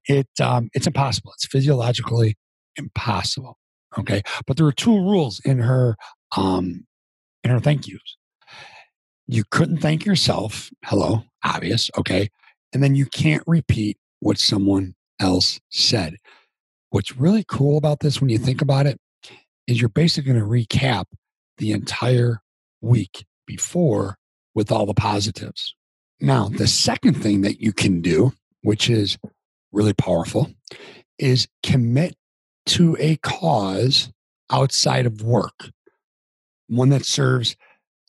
it 0.07 0.27
um, 0.41 0.69
it's 0.73 0.87
impossible. 0.87 1.31
It's 1.35 1.47
physiologically 1.47 2.35
impossible. 2.75 3.57
Okay, 3.97 4.23
but 4.47 4.57
there 4.57 4.65
are 4.65 4.73
two 4.73 4.95
rules 4.95 5.39
in 5.45 5.59
her 5.59 5.95
um, 6.35 6.85
in 7.43 7.51
her 7.51 7.59
thank 7.59 7.87
yous 7.87 8.17
you 9.27 9.43
couldn't 9.49 9.77
thank 9.77 10.05
yourself. 10.05 10.69
Hello, 10.85 11.23
obvious. 11.43 11.89
Okay. 11.97 12.29
And 12.73 12.83
then 12.83 12.95
you 12.95 13.05
can't 13.05 13.43
repeat 13.47 13.97
what 14.19 14.37
someone 14.37 14.95
else 15.19 15.59
said. 15.69 16.17
What's 16.89 17.17
really 17.17 17.43
cool 17.47 17.77
about 17.77 17.99
this 17.99 18.21
when 18.21 18.29
you 18.29 18.37
think 18.37 18.61
about 18.61 18.85
it 18.85 18.99
is 19.67 19.79
you're 19.79 19.89
basically 19.89 20.31
going 20.33 20.43
to 20.43 20.77
recap 20.77 21.05
the 21.57 21.71
entire 21.71 22.41
week 22.81 23.25
before 23.47 24.17
with 24.53 24.71
all 24.71 24.85
the 24.85 24.93
positives. 24.93 25.75
Now, 26.19 26.49
the 26.49 26.67
second 26.67 27.15
thing 27.15 27.41
that 27.41 27.59
you 27.59 27.73
can 27.73 28.01
do, 28.01 28.33
which 28.61 28.89
is 28.89 29.17
really 29.71 29.93
powerful, 29.93 30.51
is 31.17 31.47
commit 31.63 32.15
to 32.67 32.95
a 32.99 33.17
cause 33.17 34.11
outside 34.51 35.05
of 35.05 35.21
work, 35.23 35.69
one 36.67 36.89
that 36.89 37.05
serves 37.05 37.55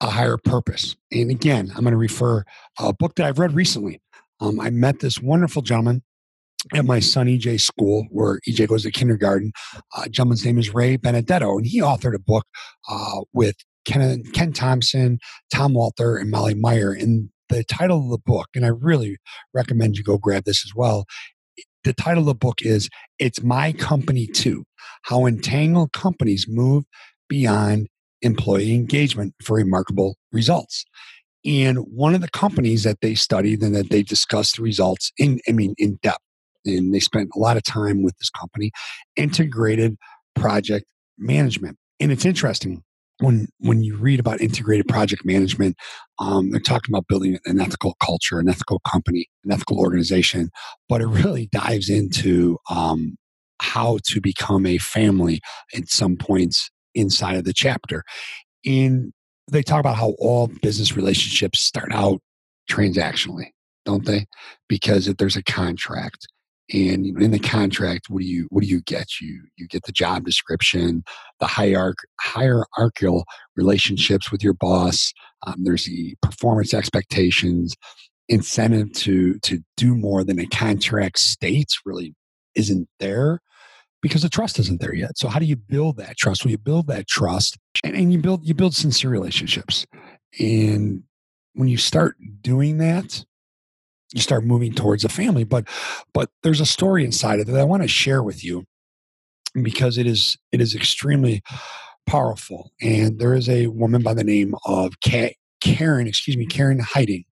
a 0.00 0.10
higher 0.10 0.36
purpose. 0.36 0.96
And 1.10 1.30
again, 1.30 1.72
I'm 1.74 1.82
going 1.82 1.92
to 1.92 1.96
refer 1.96 2.44
a 2.78 2.92
book 2.92 3.14
that 3.16 3.26
I've 3.26 3.38
read 3.38 3.54
recently. 3.54 4.00
Um, 4.40 4.60
I 4.60 4.70
met 4.70 5.00
this 5.00 5.20
wonderful 5.20 5.62
gentleman 5.62 6.02
at 6.72 6.84
my 6.84 7.00
son 7.00 7.26
EJ 7.26 7.60
school, 7.60 8.06
where 8.10 8.40
EJ 8.48 8.68
goes 8.68 8.82
to 8.82 8.90
kindergarten. 8.90 9.52
Uh, 9.96 10.06
gentleman's 10.06 10.44
name 10.44 10.58
is 10.58 10.72
Ray 10.72 10.96
Benedetto, 10.96 11.56
and 11.56 11.66
he 11.66 11.80
authored 11.80 12.14
a 12.14 12.18
book 12.20 12.46
uh, 12.88 13.20
with 13.32 13.56
Ken, 13.84 14.22
Ken 14.32 14.52
Thompson, 14.52 15.18
Tom 15.52 15.74
Walter, 15.74 16.16
and 16.16 16.30
Molly 16.30 16.54
Meyer. 16.54 16.92
And 16.92 17.28
the 17.48 17.64
title 17.64 18.04
of 18.04 18.10
the 18.10 18.18
book, 18.24 18.48
and 18.54 18.64
I 18.64 18.68
really 18.68 19.18
recommend 19.52 19.96
you 19.96 20.02
go 20.02 20.18
grab 20.18 20.44
this 20.44 20.64
as 20.64 20.74
well. 20.74 21.04
The 21.84 21.92
title 21.92 22.22
of 22.22 22.26
the 22.26 22.34
book 22.34 22.62
is 22.62 22.88
It's 23.18 23.42
My 23.42 23.72
Company 23.72 24.26
Too 24.26 24.64
How 25.02 25.26
Entangled 25.26 25.92
Companies 25.92 26.46
Move 26.48 26.84
Beyond 27.28 27.88
employee 28.22 28.74
engagement 28.74 29.34
for 29.42 29.56
remarkable 29.56 30.16
results. 30.32 30.84
And 31.44 31.78
one 31.78 32.14
of 32.14 32.22
the 32.22 32.30
companies 32.30 32.84
that 32.84 33.02
they 33.02 33.14
studied 33.14 33.62
and 33.62 33.74
that 33.74 33.90
they 33.90 34.02
discussed 34.02 34.56
the 34.56 34.62
results 34.62 35.12
in, 35.18 35.40
I 35.46 35.52
mean, 35.52 35.74
in 35.76 35.98
depth, 36.02 36.23
and 36.64 36.94
they 36.94 37.00
spent 37.00 37.30
a 37.34 37.38
lot 37.38 37.56
of 37.56 37.62
time 37.62 38.02
with 38.02 38.16
this 38.18 38.30
company, 38.30 38.70
integrated 39.16 39.96
project 40.34 40.86
management. 41.18 41.76
And 42.00 42.10
it's 42.12 42.24
interesting 42.24 42.82
when 43.20 43.48
when 43.58 43.82
you 43.82 43.96
read 43.96 44.20
about 44.20 44.40
integrated 44.40 44.88
project 44.88 45.24
management, 45.24 45.76
um, 46.18 46.50
they're 46.50 46.60
talking 46.60 46.92
about 46.92 47.06
building 47.08 47.38
an 47.44 47.60
ethical 47.60 47.94
culture, 48.02 48.38
an 48.38 48.48
ethical 48.48 48.80
company, 48.80 49.26
an 49.44 49.52
ethical 49.52 49.78
organization, 49.78 50.50
but 50.88 51.00
it 51.00 51.06
really 51.06 51.48
dives 51.52 51.88
into 51.88 52.58
um, 52.68 53.16
how 53.60 53.98
to 54.04 54.20
become 54.20 54.66
a 54.66 54.78
family 54.78 55.40
at 55.74 55.88
some 55.88 56.16
points 56.16 56.70
inside 56.94 57.36
of 57.36 57.44
the 57.44 57.52
chapter. 57.52 58.02
And 58.64 59.12
they 59.50 59.62
talk 59.62 59.80
about 59.80 59.96
how 59.96 60.14
all 60.18 60.48
business 60.62 60.96
relationships 60.96 61.60
start 61.60 61.92
out 61.92 62.20
transactionally, 62.70 63.50
don't 63.84 64.06
they? 64.06 64.26
Because 64.68 65.06
if 65.06 65.18
there's 65.18 65.36
a 65.36 65.42
contract, 65.42 66.26
and 66.72 67.20
in 67.20 67.30
the 67.30 67.38
contract, 67.38 68.08
what 68.08 68.20
do 68.20 68.26
you 68.26 68.46
what 68.50 68.62
do 68.62 68.66
you 68.68 68.80
get? 68.80 69.20
You 69.20 69.42
you 69.56 69.68
get 69.68 69.84
the 69.84 69.92
job 69.92 70.24
description, 70.24 71.04
the 71.38 71.46
hierarch, 71.46 71.98
hierarchical 72.20 73.24
relationships 73.54 74.32
with 74.32 74.42
your 74.42 74.54
boss. 74.54 75.12
Um, 75.46 75.56
there's 75.64 75.84
the 75.84 76.14
performance 76.22 76.72
expectations, 76.72 77.74
incentive 78.28 78.92
to 78.92 79.38
to 79.40 79.60
do 79.76 79.94
more 79.94 80.24
than 80.24 80.38
a 80.38 80.46
contract 80.46 81.18
states 81.18 81.80
really 81.84 82.14
isn't 82.54 82.88
there 82.98 83.40
because 84.00 84.22
the 84.22 84.28
trust 84.30 84.58
isn't 84.58 84.80
there 84.80 84.94
yet. 84.94 85.18
So 85.18 85.28
how 85.28 85.38
do 85.38 85.46
you 85.46 85.56
build 85.56 85.98
that 85.98 86.16
trust? 86.16 86.44
Well, 86.44 86.50
you 86.50 86.58
build 86.58 86.86
that 86.86 87.08
trust 87.08 87.58
and, 87.82 87.94
and 87.94 88.12
you 88.12 88.18
build 88.18 88.46
you 88.46 88.54
build 88.54 88.74
sincere 88.74 89.10
relationships. 89.10 89.86
And 90.40 91.02
when 91.52 91.68
you 91.68 91.76
start 91.76 92.16
doing 92.40 92.78
that, 92.78 93.24
you 94.14 94.22
start 94.22 94.44
moving 94.44 94.72
towards 94.72 95.04
a 95.04 95.08
family. 95.08 95.44
But 95.44 95.68
but 96.14 96.30
there's 96.42 96.60
a 96.60 96.66
story 96.66 97.04
inside 97.04 97.40
of 97.40 97.48
it 97.48 97.52
that 97.52 97.60
I 97.60 97.64
want 97.64 97.82
to 97.82 97.88
share 97.88 98.22
with 98.22 98.42
you 98.42 98.64
because 99.60 99.98
it 99.98 100.06
is 100.06 100.38
it 100.52 100.60
is 100.60 100.74
extremely 100.74 101.42
powerful. 102.06 102.70
And 102.80 103.18
there 103.18 103.34
is 103.34 103.48
a 103.48 103.66
woman 103.66 104.02
by 104.02 104.14
the 104.14 104.24
name 104.24 104.54
of 104.64 104.94
Karen, 105.00 106.06
excuse 106.06 106.36
me, 106.36 106.46
Karen 106.46 106.78
Hiding. 106.78 107.24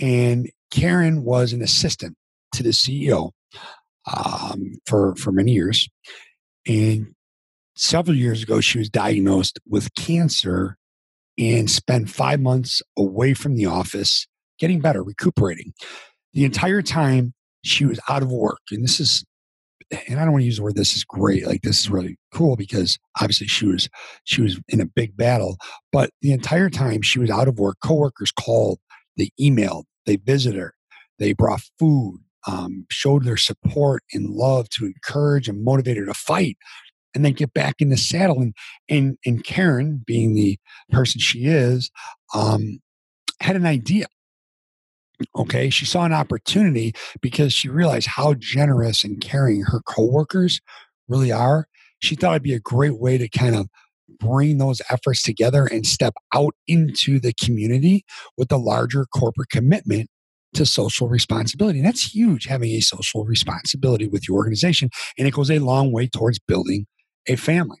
And 0.00 0.50
Karen 0.70 1.22
was 1.22 1.52
an 1.52 1.62
assistant 1.62 2.16
to 2.52 2.62
the 2.62 2.70
CEO 2.70 3.32
um, 4.12 4.72
for 4.86 5.14
for 5.16 5.32
many 5.32 5.52
years, 5.52 5.88
and 6.66 7.14
several 7.74 8.16
years 8.16 8.42
ago 8.42 8.60
she 8.60 8.78
was 8.78 8.88
diagnosed 8.88 9.58
with 9.68 9.94
cancer 9.94 10.78
and 11.38 11.70
spent 11.70 12.08
five 12.08 12.40
months 12.40 12.82
away 12.96 13.34
from 13.34 13.56
the 13.56 13.66
office, 13.66 14.26
getting 14.58 14.80
better, 14.80 15.02
recuperating. 15.02 15.72
The 16.34 16.44
entire 16.44 16.82
time 16.82 17.34
she 17.64 17.84
was 17.84 18.00
out 18.08 18.22
of 18.22 18.30
work, 18.30 18.60
and 18.70 18.84
this 18.84 19.00
is 19.00 19.24
and 20.08 20.18
I 20.18 20.24
don't 20.24 20.32
want 20.32 20.42
to 20.42 20.46
use 20.46 20.56
the 20.56 20.64
word 20.64 20.74
this 20.74 20.96
is 20.96 21.04
great. 21.04 21.46
Like 21.46 21.62
this 21.62 21.80
is 21.80 21.90
really 21.90 22.18
cool 22.34 22.56
because 22.56 22.98
obviously 23.20 23.46
she 23.46 23.66
was 23.66 23.88
she 24.24 24.42
was 24.42 24.60
in 24.68 24.80
a 24.80 24.86
big 24.86 25.16
battle. 25.16 25.56
But 25.92 26.10
the 26.22 26.32
entire 26.32 26.70
time 26.70 27.02
she 27.02 27.18
was 27.18 27.30
out 27.30 27.48
of 27.48 27.58
work, 27.58 27.76
coworkers 27.82 28.32
called, 28.32 28.78
they 29.16 29.30
emailed, 29.40 29.84
they 30.04 30.16
visited 30.16 30.58
her, 30.58 30.74
they 31.18 31.32
brought 31.32 31.62
food, 31.78 32.18
um, 32.46 32.86
showed 32.90 33.24
their 33.24 33.36
support 33.36 34.02
and 34.12 34.30
love 34.30 34.68
to 34.70 34.86
encourage 34.86 35.48
and 35.48 35.64
motivate 35.64 35.96
her 35.96 36.06
to 36.06 36.14
fight 36.14 36.56
and 37.14 37.24
then 37.24 37.32
get 37.32 37.54
back 37.54 37.76
in 37.78 37.88
the 37.88 37.96
saddle. 37.96 38.40
And, 38.40 38.54
and, 38.88 39.18
and 39.24 39.42
Karen, 39.42 40.02
being 40.06 40.34
the 40.34 40.58
person 40.90 41.20
she 41.20 41.46
is, 41.46 41.90
um, 42.34 42.78
had 43.40 43.56
an 43.56 43.66
idea. 43.66 44.06
Okay. 45.36 45.70
She 45.70 45.84
saw 45.86 46.04
an 46.04 46.12
opportunity 46.12 46.94
because 47.20 47.52
she 47.52 47.68
realized 47.68 48.06
how 48.06 48.34
generous 48.34 49.04
and 49.04 49.20
caring 49.20 49.62
her 49.62 49.80
coworkers 49.80 50.60
really 51.08 51.32
are. 51.32 51.68
She 52.00 52.14
thought 52.14 52.32
it'd 52.32 52.42
be 52.42 52.54
a 52.54 52.60
great 52.60 52.98
way 52.98 53.16
to 53.18 53.28
kind 53.28 53.54
of 53.54 53.68
bring 54.18 54.58
those 54.58 54.82
efforts 54.90 55.22
together 55.22 55.66
and 55.66 55.86
step 55.86 56.14
out 56.34 56.54
into 56.66 57.18
the 57.18 57.32
community 57.32 58.04
with 58.36 58.52
a 58.52 58.56
larger 58.56 59.06
corporate 59.06 59.50
commitment 59.50 60.08
to 60.54 60.64
social 60.64 61.08
responsibility. 61.08 61.78
And 61.78 61.86
that's 61.86 62.14
huge, 62.14 62.46
having 62.46 62.70
a 62.70 62.80
social 62.80 63.24
responsibility 63.24 64.08
with 64.08 64.28
your 64.28 64.38
organization. 64.38 64.90
And 65.18 65.26
it 65.26 65.34
goes 65.34 65.50
a 65.50 65.58
long 65.58 65.92
way 65.92 66.08
towards 66.08 66.38
building 66.38 66.86
a 67.26 67.36
family. 67.36 67.78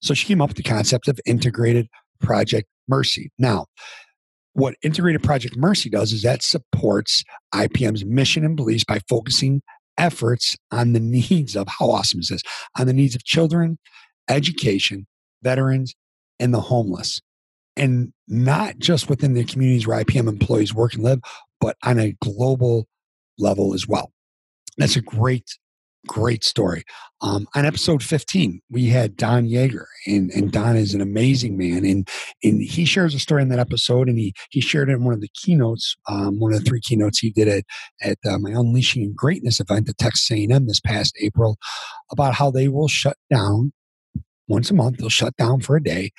So 0.00 0.14
she 0.14 0.26
came 0.26 0.40
up 0.40 0.48
with 0.48 0.56
the 0.56 0.62
concept 0.62 1.08
of 1.08 1.18
integrated 1.26 1.88
project 2.20 2.68
mercy. 2.88 3.30
Now, 3.38 3.66
what 4.58 4.74
integrated 4.82 5.22
project 5.22 5.56
mercy 5.56 5.88
does 5.88 6.12
is 6.12 6.22
that 6.22 6.42
supports 6.42 7.22
IPM's 7.54 8.04
mission 8.04 8.44
and 8.44 8.56
beliefs 8.56 8.82
by 8.82 8.98
focusing 9.08 9.62
efforts 9.96 10.56
on 10.72 10.94
the 10.94 11.00
needs 11.30 11.54
of 11.54 11.68
how 11.68 11.90
awesome 11.90 12.18
is 12.18 12.28
this 12.28 12.42
on 12.76 12.88
the 12.88 12.92
needs 12.92 13.14
of 13.14 13.24
children, 13.24 13.78
education, 14.28 15.06
veterans, 15.42 15.94
and 16.40 16.52
the 16.52 16.60
homeless. 16.60 17.20
And 17.76 18.12
not 18.26 18.78
just 18.78 19.08
within 19.08 19.34
the 19.34 19.44
communities 19.44 19.86
where 19.86 20.02
IPM 20.02 20.28
employees 20.28 20.74
work 20.74 20.94
and 20.94 21.04
live, 21.04 21.20
but 21.60 21.76
on 21.84 22.00
a 22.00 22.16
global 22.20 22.88
level 23.38 23.74
as 23.74 23.86
well. 23.86 24.10
That's 24.76 24.96
a 24.96 25.00
great, 25.00 25.56
great 26.08 26.42
story. 26.42 26.82
Um, 27.20 27.46
on 27.54 27.64
episode 27.64 28.02
15, 28.02 28.60
we 28.70 28.86
had 28.86 29.16
Don 29.16 29.46
Yaeger, 29.46 29.84
and, 30.06 30.30
and 30.30 30.50
Don 30.50 30.76
is 30.76 30.94
an 30.94 31.00
amazing 31.00 31.56
man. 31.56 31.84
And, 31.84 32.08
and 32.42 32.62
he 32.62 32.84
shares 32.84 33.14
a 33.14 33.18
story 33.18 33.42
in 33.42 33.48
that 33.50 33.58
episode, 33.58 34.08
and 34.08 34.18
he, 34.18 34.34
he 34.50 34.60
shared 34.60 34.88
it 34.88 34.94
in 34.94 35.04
one 35.04 35.14
of 35.14 35.20
the 35.20 35.30
keynotes, 35.34 35.96
um, 36.08 36.40
one 36.40 36.52
of 36.52 36.58
the 36.58 36.64
three 36.64 36.80
keynotes 36.80 37.18
he 37.18 37.30
did 37.30 37.48
at, 37.48 37.64
at 38.02 38.18
uh, 38.28 38.38
my 38.38 38.50
Unleashing 38.50 39.12
Greatness 39.14 39.60
event 39.60 39.88
at 39.88 39.98
Texas 39.98 40.30
A&M 40.30 40.66
this 40.66 40.80
past 40.80 41.16
April 41.20 41.56
about 42.10 42.34
how 42.34 42.50
they 42.50 42.68
will 42.68 42.88
shut 42.88 43.16
down 43.30 43.72
once 44.48 44.70
a 44.70 44.74
month. 44.74 44.98
They'll 44.98 45.08
shut 45.08 45.36
down 45.36 45.60
for 45.60 45.76
a 45.76 45.82
day, 45.82 46.10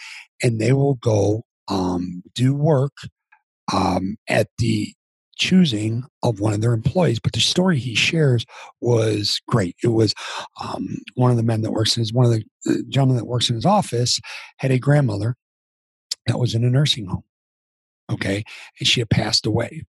and 0.43 0.61
they 0.61 0.71
will 0.71 0.95
go 0.95 1.43
um, 1.67 2.23
do 2.35 2.53
work 2.53 2.93
um, 3.73 4.17
at 4.27 4.47
the 4.57 4.93
choosing 5.39 6.03
of 6.21 6.39
one 6.39 6.53
of 6.53 6.61
their 6.61 6.73
employees. 6.73 7.19
But 7.19 7.33
the 7.33 7.39
story 7.39 7.79
he 7.79 7.95
shares 7.95 8.45
was 8.81 9.41
great. 9.47 9.75
It 9.83 9.87
was 9.87 10.13
um, 10.61 10.97
one 11.15 11.31
of 11.31 11.37
the 11.37 11.43
men 11.43 11.61
that 11.61 11.71
works 11.71 11.97
in 11.97 12.01
his, 12.01 12.13
one 12.13 12.25
of 12.25 12.31
the, 12.31 12.43
the 12.65 12.83
gentlemen 12.89 13.17
that 13.17 13.25
works 13.25 13.49
in 13.49 13.55
his 13.55 13.65
office 13.65 14.19
had 14.57 14.71
a 14.71 14.77
grandmother 14.77 15.35
that 16.27 16.37
was 16.37 16.53
in 16.53 16.63
a 16.63 16.69
nursing 16.69 17.07
home. 17.07 17.23
Okay. 18.11 18.43
And 18.79 18.87
she 18.87 19.01
had 19.01 19.09
passed 19.09 19.45
away. 19.45 19.83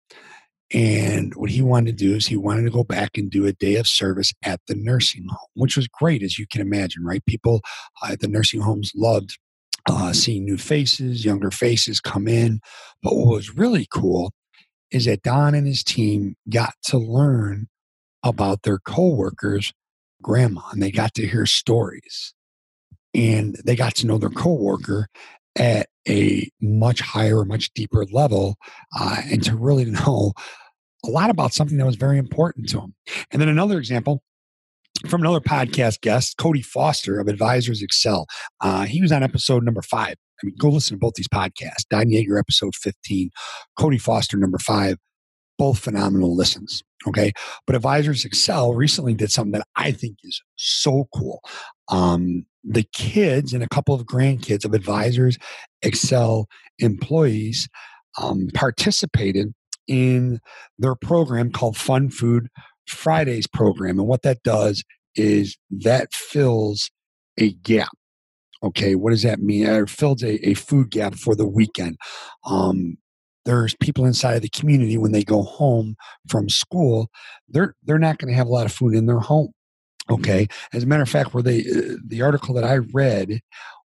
And 0.71 1.33
what 1.35 1.49
he 1.49 1.63
wanted 1.63 1.97
to 1.97 2.05
do 2.05 2.15
is 2.15 2.27
he 2.27 2.37
wanted 2.37 2.63
to 2.63 2.69
go 2.69 2.83
back 2.83 3.17
and 3.17 3.31
do 3.31 3.47
a 3.47 3.53
day 3.53 3.75
of 3.75 3.87
service 3.87 4.31
at 4.43 4.61
the 4.67 4.75
nursing 4.75 5.25
home, 5.27 5.49
which 5.55 5.75
was 5.75 5.87
great, 5.87 6.21
as 6.21 6.37
you 6.37 6.45
can 6.45 6.61
imagine, 6.61 7.03
right? 7.03 7.25
People 7.25 7.61
uh, 8.03 8.11
at 8.11 8.19
the 8.19 8.27
nursing 8.27 8.61
homes 8.61 8.91
loved 8.95 9.39
uh, 9.89 10.13
seeing 10.13 10.45
new 10.45 10.57
faces, 10.57 11.25
younger 11.25 11.49
faces 11.49 11.99
come 11.99 12.27
in. 12.27 12.59
But 13.01 13.15
what 13.15 13.33
was 13.35 13.57
really 13.57 13.87
cool 13.91 14.31
is 14.91 15.05
that 15.05 15.23
Don 15.23 15.55
and 15.55 15.67
his 15.67 15.83
team 15.83 16.35
got 16.49 16.73
to 16.85 16.97
learn 16.97 17.67
about 18.23 18.63
their 18.63 18.79
coworkers' 18.79 19.73
grandma, 20.21 20.61
and 20.71 20.81
they 20.81 20.91
got 20.91 21.13
to 21.15 21.27
hear 21.27 21.45
stories, 21.45 22.33
and 23.13 23.55
they 23.65 23.75
got 23.75 23.95
to 23.95 24.07
know 24.07 24.17
their 24.17 24.29
coworker 24.29 25.07
at 25.57 25.87
a 26.07 26.49
much 26.61 27.01
higher, 27.01 27.45
much 27.45 27.73
deeper 27.73 28.05
level, 28.11 28.55
uh, 28.99 29.21
and 29.25 29.43
to 29.43 29.55
really 29.55 29.85
know 29.91 30.33
a 31.05 31.09
lot 31.09 31.29
about 31.29 31.53
something 31.53 31.77
that 31.77 31.85
was 31.85 31.95
very 31.95 32.17
important 32.17 32.69
to 32.69 32.77
them. 32.77 32.93
And 33.31 33.41
then 33.41 33.49
another 33.49 33.77
example 33.77 34.21
from 35.07 35.21
another 35.21 35.39
podcast 35.39 36.01
guest, 36.01 36.37
Cody 36.37 36.61
Foster 36.61 37.19
of 37.19 37.27
Advisors 37.27 37.81
Excel. 37.81 38.27
Uh, 38.59 38.85
he 38.85 39.01
was 39.01 39.11
on 39.11 39.23
episode 39.23 39.63
number 39.63 39.81
five. 39.81 40.15
I 40.41 40.45
mean, 40.45 40.55
go 40.57 40.69
listen 40.69 40.95
to 40.95 40.99
both 40.99 41.15
these 41.15 41.27
podcasts. 41.27 41.85
Don 41.89 42.07
Yaeger, 42.07 42.39
episode 42.39 42.75
15, 42.75 43.29
Cody 43.77 43.97
Foster, 43.97 44.37
number 44.37 44.57
five, 44.57 44.97
both 45.57 45.79
phenomenal 45.79 46.35
listens. 46.35 46.83
Okay. 47.07 47.31
But 47.65 47.75
Advisors 47.75 48.25
Excel 48.25 48.73
recently 48.73 49.13
did 49.13 49.31
something 49.31 49.51
that 49.53 49.67
I 49.75 49.91
think 49.91 50.17
is 50.23 50.41
so 50.55 51.07
cool. 51.13 51.41
Um, 51.89 52.45
the 52.63 52.85
kids 52.93 53.53
and 53.53 53.63
a 53.63 53.69
couple 53.69 53.95
of 53.95 54.05
grandkids 54.05 54.65
of 54.65 54.73
Advisors 54.73 55.37
Excel 55.81 56.47
employees 56.79 57.67
um, 58.21 58.49
participated 58.53 59.53
in 59.87 60.39
their 60.77 60.95
program 60.95 61.51
called 61.51 61.77
Fun 61.77 62.09
Food 62.09 62.47
Fridays 62.87 63.47
program. 63.47 63.99
And 63.99 64.07
what 64.07 64.23
that 64.23 64.43
does 64.43 64.83
is 65.15 65.57
that 65.71 66.13
fills 66.13 66.89
a 67.37 67.51
gap. 67.51 67.89
Okay, 68.63 68.95
what 68.95 69.11
does 69.11 69.23
that 69.23 69.39
mean? 69.39 69.65
It 69.65 69.89
fills 69.89 70.21
a, 70.21 70.49
a 70.49 70.53
food 70.53 70.91
gap 70.91 71.15
for 71.15 71.35
the 71.35 71.47
weekend. 71.47 71.97
Um, 72.45 72.97
there's 73.45 73.75
people 73.81 74.05
inside 74.05 74.35
of 74.35 74.41
the 74.41 74.49
community 74.49 74.97
when 74.97 75.13
they 75.13 75.23
go 75.23 75.43
home 75.43 75.95
from 76.27 76.49
school, 76.49 77.09
they're 77.47 77.75
they're 77.83 77.97
not 77.97 78.17
going 78.17 78.31
to 78.31 78.37
have 78.37 78.47
a 78.47 78.51
lot 78.51 78.65
of 78.65 78.73
food 78.73 78.93
in 78.93 79.05
their 79.05 79.19
home. 79.19 79.51
Okay, 80.09 80.47
as 80.73 80.83
a 80.83 80.87
matter 80.87 81.03
of 81.03 81.09
fact, 81.09 81.33
where 81.33 81.43
they 81.43 81.61
uh, 81.61 81.95
the 82.05 82.21
article 82.21 82.53
that 82.55 82.63
I 82.63 82.77
read, 82.77 83.39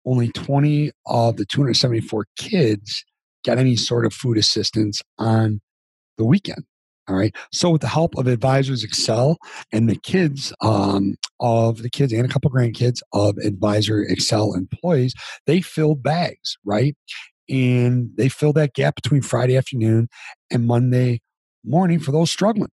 only 0.05 0.29
20 0.29 0.91
of 1.05 1.37
the 1.37 1.45
274 1.45 2.25
kids 2.37 3.03
got 3.45 3.57
any 3.57 3.75
sort 3.75 4.05
of 4.05 4.13
food 4.13 4.37
assistance 4.37 5.01
on 5.17 5.61
the 6.17 6.25
weekend. 6.25 6.63
All 7.07 7.15
right. 7.15 7.35
So 7.51 7.71
with 7.71 7.81
the 7.81 7.87
help 7.87 8.15
of 8.17 8.27
Advisors 8.27 8.83
Excel 8.83 9.37
and 9.71 9.89
the 9.89 9.95
kids 9.95 10.53
um, 10.61 11.15
of 11.41 11.81
the 11.81 11.89
kids 11.89 12.13
and 12.13 12.25
a 12.25 12.29
couple 12.29 12.49
grandkids 12.51 13.01
of 13.13 13.37
Advisor 13.39 14.03
Excel 14.03 14.53
employees, 14.53 15.13
they 15.47 15.59
filled 15.59 16.01
bags, 16.03 16.57
right? 16.63 16.95
And 17.49 18.11
they 18.15 18.29
filled 18.29 18.55
that 18.55 18.73
gap 18.73 18.95
between 18.95 19.21
Friday 19.21 19.57
afternoon 19.57 20.07
and 20.49 20.67
Monday 20.67 21.21
morning 21.65 21.99
for 21.99 22.11
those 22.11 22.31
struggling. 22.31 22.69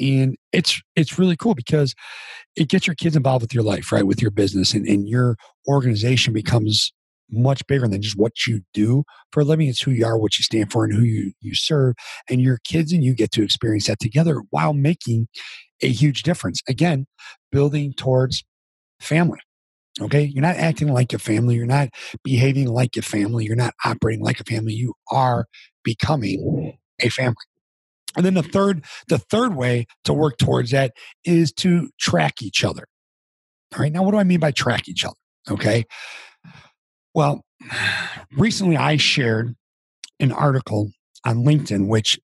And 0.00 0.36
it's 0.52 0.82
it's 0.96 1.18
really 1.18 1.36
cool 1.36 1.54
because 1.54 1.94
it 2.56 2.68
gets 2.68 2.86
your 2.86 2.96
kids 2.96 3.16
involved 3.16 3.42
with 3.42 3.54
your 3.54 3.62
life, 3.62 3.92
right? 3.92 4.06
With 4.06 4.20
your 4.20 4.30
business 4.30 4.74
and, 4.74 4.86
and 4.86 5.08
your 5.08 5.36
organization 5.68 6.32
becomes 6.32 6.92
much 7.30 7.66
bigger 7.66 7.88
than 7.88 8.02
just 8.02 8.18
what 8.18 8.46
you 8.46 8.60
do 8.74 9.04
for 9.32 9.40
a 9.40 9.44
living. 9.44 9.68
It's 9.68 9.80
who 9.80 9.90
you 9.90 10.04
are, 10.04 10.18
what 10.18 10.38
you 10.38 10.42
stand 10.42 10.70
for, 10.70 10.84
and 10.84 10.94
who 10.94 11.02
you, 11.02 11.32
you 11.40 11.54
serve. 11.54 11.94
And 12.28 12.40
your 12.40 12.58
kids 12.64 12.92
and 12.92 13.02
you 13.02 13.14
get 13.14 13.32
to 13.32 13.42
experience 13.42 13.86
that 13.86 14.00
together 14.00 14.42
while 14.50 14.74
making 14.74 15.28
a 15.82 15.88
huge 15.88 16.22
difference. 16.22 16.60
Again, 16.68 17.06
building 17.50 17.92
towards 17.94 18.44
family. 19.00 19.40
Okay. 20.00 20.22
You're 20.22 20.42
not 20.42 20.56
acting 20.56 20.88
like 20.88 21.12
a 21.12 21.18
family. 21.18 21.56
You're 21.56 21.66
not 21.66 21.90
behaving 22.24 22.68
like 22.68 22.96
a 22.96 23.02
family. 23.02 23.44
You're 23.44 23.56
not 23.56 23.74
operating 23.84 24.24
like 24.24 24.40
a 24.40 24.44
family. 24.44 24.72
You 24.72 24.94
are 25.10 25.46
becoming 25.84 26.78
a 27.00 27.10
family. 27.10 27.36
And 28.16 28.24
then 28.24 28.34
the 28.34 28.42
third, 28.42 28.84
the 29.08 29.18
third 29.18 29.54
way 29.56 29.86
to 30.04 30.12
work 30.12 30.38
towards 30.38 30.70
that 30.70 30.92
is 31.24 31.52
to 31.54 31.90
track 31.98 32.42
each 32.42 32.64
other. 32.64 32.86
All 33.74 33.80
right. 33.80 33.92
Now, 33.92 34.02
what 34.02 34.12
do 34.12 34.18
I 34.18 34.24
mean 34.24 34.40
by 34.40 34.50
track 34.50 34.88
each 34.88 35.04
other? 35.04 35.14
Okay. 35.50 35.84
Well, 37.14 37.42
recently 38.36 38.76
I 38.76 38.96
shared 38.96 39.54
an 40.18 40.32
article 40.32 40.90
on 41.26 41.44
LinkedIn, 41.44 41.88
which 41.88 42.18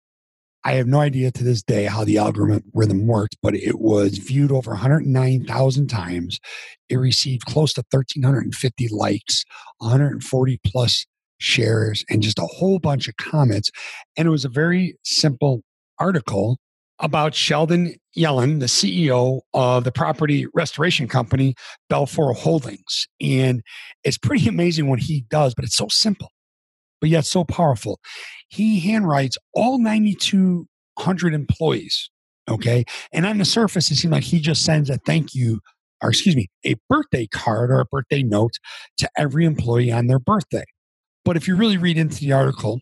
I 0.65 0.73
have 0.73 0.87
no 0.87 1.01
idea 1.01 1.31
to 1.31 1.45
this 1.45 1.63
day 1.63 1.85
how 1.85 2.05
the 2.05 2.19
algorithm 2.19 3.07
worked, 3.07 3.37
but 3.43 3.55
it 3.55 3.79
was 3.79 4.19
viewed 4.19 4.51
over 4.51 4.73
109,000 4.73 5.87
times. 5.89 6.41
It 6.89 6.97
received 6.97 7.45
close 7.45 7.73
to 7.75 7.85
1,350 7.91 8.89
likes, 8.89 9.45
140 9.79 10.61
plus 10.67 11.07
shares, 11.39 12.05
and 12.11 12.23
just 12.23 12.39
a 12.39 12.47
whole 12.47 12.79
bunch 12.79 13.09
of 13.09 13.17
comments. 13.17 13.71
And 14.17 14.27
it 14.27 14.31
was 14.31 14.45
a 14.45 14.51
very 14.51 14.97
simple 15.05 15.63
article 15.99 16.59
about 17.01 17.35
Sheldon 17.35 17.95
Yellen, 18.17 18.61
the 18.61 18.67
CEO 18.67 19.41
of 19.55 19.85
the 19.85 19.93
property 19.93 20.47
restoration 20.55 21.07
company, 21.09 21.55
Belfor 21.91 22.35
Holdings. 22.35 23.07
And 23.21 23.63
it's 24.05 24.19
pretty 24.19 24.49
amazing 24.49 24.89
what 24.89 25.01
he 25.01 25.25
does, 25.31 25.55
but 25.55 25.65
it's 25.65 25.77
so 25.77 25.87
simple, 25.89 26.31
but 27.01 27.11
yet 27.11 27.25
so 27.25 27.45
powerful. 27.45 28.01
He 28.49 28.81
handwrites 28.81 29.37
all 29.55 29.79
9,200 29.79 31.35
employees. 31.35 32.11
Okay. 32.49 32.85
And 33.13 33.27
on 33.27 33.39
the 33.39 33.45
surface, 33.45 33.91
it 33.91 33.97
seems 33.97 34.13
like 34.13 34.25
he 34.25 34.41
just 34.41 34.65
sends 34.65 34.89
a 34.91 34.97
thank 34.99 35.35
you, 35.35 35.61
or 36.03 36.09
excuse 36.09 36.35
me, 36.35 36.49
a 36.65 36.77
birthday 36.89 37.27
card 37.27 37.71
or 37.71 37.81
a 37.81 37.85
birthday 37.85 38.23
note 38.23 38.55
to 38.97 39.09
every 39.17 39.45
employee 39.45 39.93
on 39.93 40.07
their 40.07 40.19
birthday. 40.19 40.65
But 41.25 41.37
if 41.37 41.47
you 41.47 41.57
really 41.57 41.77
read 41.77 41.99
into 41.99 42.21
the 42.21 42.33
article, 42.33 42.81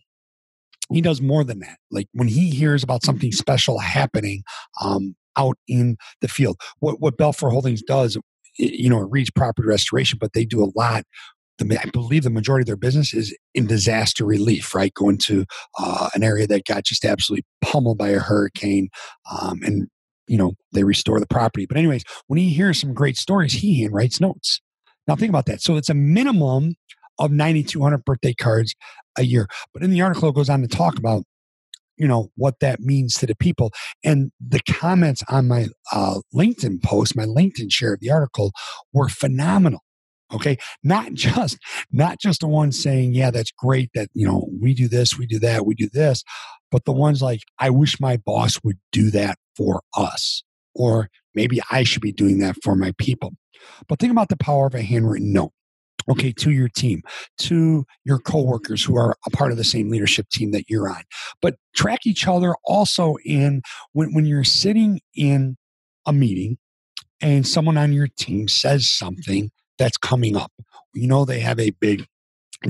he 0.91 1.01
does 1.01 1.21
more 1.21 1.43
than 1.43 1.59
that. 1.59 1.77
Like 1.91 2.07
when 2.13 2.27
he 2.27 2.49
hears 2.49 2.83
about 2.83 3.03
something 3.03 3.31
special 3.31 3.79
happening 3.79 4.43
um, 4.81 5.15
out 5.37 5.57
in 5.67 5.97
the 6.21 6.27
field, 6.27 6.59
what 6.79 6.99
what 6.99 7.17
Belfor 7.17 7.51
Holdings 7.51 7.81
does, 7.81 8.17
you 8.57 8.89
know, 8.89 9.01
it 9.01 9.09
reads 9.11 9.29
property 9.31 9.67
restoration, 9.67 10.17
but 10.19 10.33
they 10.33 10.45
do 10.45 10.63
a 10.63 10.71
lot. 10.75 11.03
I 11.59 11.89
believe 11.91 12.21
the 12.21 12.29
majority 12.29 12.61
of 12.61 12.67
their 12.67 12.75
business 12.75 13.15
is 13.15 13.35
in 13.55 13.65
disaster 13.65 14.23
relief, 14.23 14.75
right? 14.75 14.93
Going 14.93 15.17
to 15.23 15.43
uh, 15.79 16.09
an 16.13 16.21
area 16.21 16.45
that 16.45 16.65
got 16.65 16.83
just 16.83 17.03
absolutely 17.03 17.45
pummeled 17.61 17.97
by 17.97 18.09
a 18.09 18.19
hurricane, 18.19 18.89
um, 19.31 19.61
and 19.63 19.87
you 20.27 20.37
know 20.37 20.53
they 20.73 20.83
restore 20.83 21.19
the 21.19 21.25
property. 21.25 21.65
But 21.65 21.77
anyways, 21.77 22.03
when 22.27 22.37
he 22.37 22.49
hears 22.49 22.79
some 22.79 22.93
great 22.93 23.17
stories, 23.17 23.53
he 23.53 23.83
handwrites 23.83 24.21
notes. 24.21 24.61
Now 25.07 25.15
think 25.15 25.29
about 25.29 25.45
that. 25.47 25.61
So 25.61 25.77
it's 25.77 25.89
a 25.89 25.93
minimum 25.93 26.75
of 27.19 27.31
9,200 27.31 28.03
birthday 28.05 28.33
cards 28.33 28.75
a 29.17 29.23
year. 29.23 29.47
But 29.73 29.83
in 29.83 29.91
the 29.91 30.01
article, 30.01 30.29
it 30.29 30.35
goes 30.35 30.49
on 30.49 30.61
to 30.61 30.67
talk 30.67 30.97
about 30.97 31.23
you 31.97 32.07
know 32.07 32.29
what 32.35 32.59
that 32.61 32.79
means 32.79 33.15
to 33.15 33.25
the 33.25 33.35
people. 33.35 33.71
And 34.03 34.31
the 34.39 34.59
comments 34.69 35.23
on 35.29 35.47
my 35.47 35.67
uh, 35.91 36.19
linkedin 36.33 36.83
post 36.83 37.15
my 37.15 37.25
linkedin 37.25 37.71
share 37.71 37.93
of 37.93 37.99
the 37.99 38.11
article 38.11 38.51
were 38.93 39.09
phenomenal 39.09 39.81
okay? 40.33 40.57
Not 40.83 41.13
just 41.13 41.57
not 41.91 42.19
just 42.19 42.41
the 42.41 42.47
ones 42.47 42.81
saying 42.81 43.13
yeah 43.13 43.31
that's 43.31 43.51
great 43.51 43.89
that 43.95 44.09
you 44.13 44.27
know 44.27 44.47
we 44.61 44.73
do 44.73 44.87
this 44.87 45.17
we 45.17 45.25
do 45.25 45.39
that 45.39 45.65
we 45.65 45.75
do 45.75 45.89
this 45.91 46.23
but 46.71 46.85
the 46.85 46.91
ones 46.91 47.21
like 47.21 47.41
i 47.59 47.69
wish 47.69 47.99
my 47.99 48.17
boss 48.17 48.59
would 48.63 48.77
do 48.91 49.09
that 49.11 49.37
for 49.55 49.81
us 49.95 50.43
or 50.75 51.09
maybe 51.33 51.59
i 51.71 51.83
should 51.83 52.01
be 52.01 52.11
doing 52.11 52.39
that 52.39 52.55
for 52.63 52.75
my 52.75 52.93
people. 52.97 53.33
But 53.87 53.99
think 53.99 54.11
about 54.11 54.29
the 54.29 54.37
power 54.37 54.67
of 54.67 54.75
a 54.75 54.81
handwritten 54.81 55.33
note 55.33 55.51
okay 56.09 56.31
to 56.31 56.51
your 56.51 56.69
team 56.69 57.01
to 57.37 57.85
your 58.05 58.19
coworkers 58.19 58.83
who 58.83 58.97
are 58.97 59.15
a 59.25 59.29
part 59.29 59.51
of 59.51 59.57
the 59.57 59.63
same 59.63 59.89
leadership 59.89 60.27
team 60.29 60.51
that 60.51 60.69
you're 60.69 60.89
on 60.89 61.03
but 61.41 61.55
track 61.75 62.05
each 62.05 62.27
other 62.27 62.55
also 62.65 63.15
in 63.25 63.61
when, 63.93 64.13
when 64.13 64.25
you're 64.25 64.43
sitting 64.43 64.99
in 65.15 65.57
a 66.05 66.13
meeting 66.13 66.57
and 67.21 67.47
someone 67.47 67.77
on 67.77 67.93
your 67.93 68.07
team 68.07 68.47
says 68.47 68.83
mm-hmm. 68.83 69.05
something 69.05 69.51
that's 69.77 69.97
coming 69.97 70.35
up. 70.35 70.51
You 70.93 71.07
know, 71.07 71.25
they 71.25 71.39
have 71.39 71.59
a 71.59 71.71
big 71.71 72.05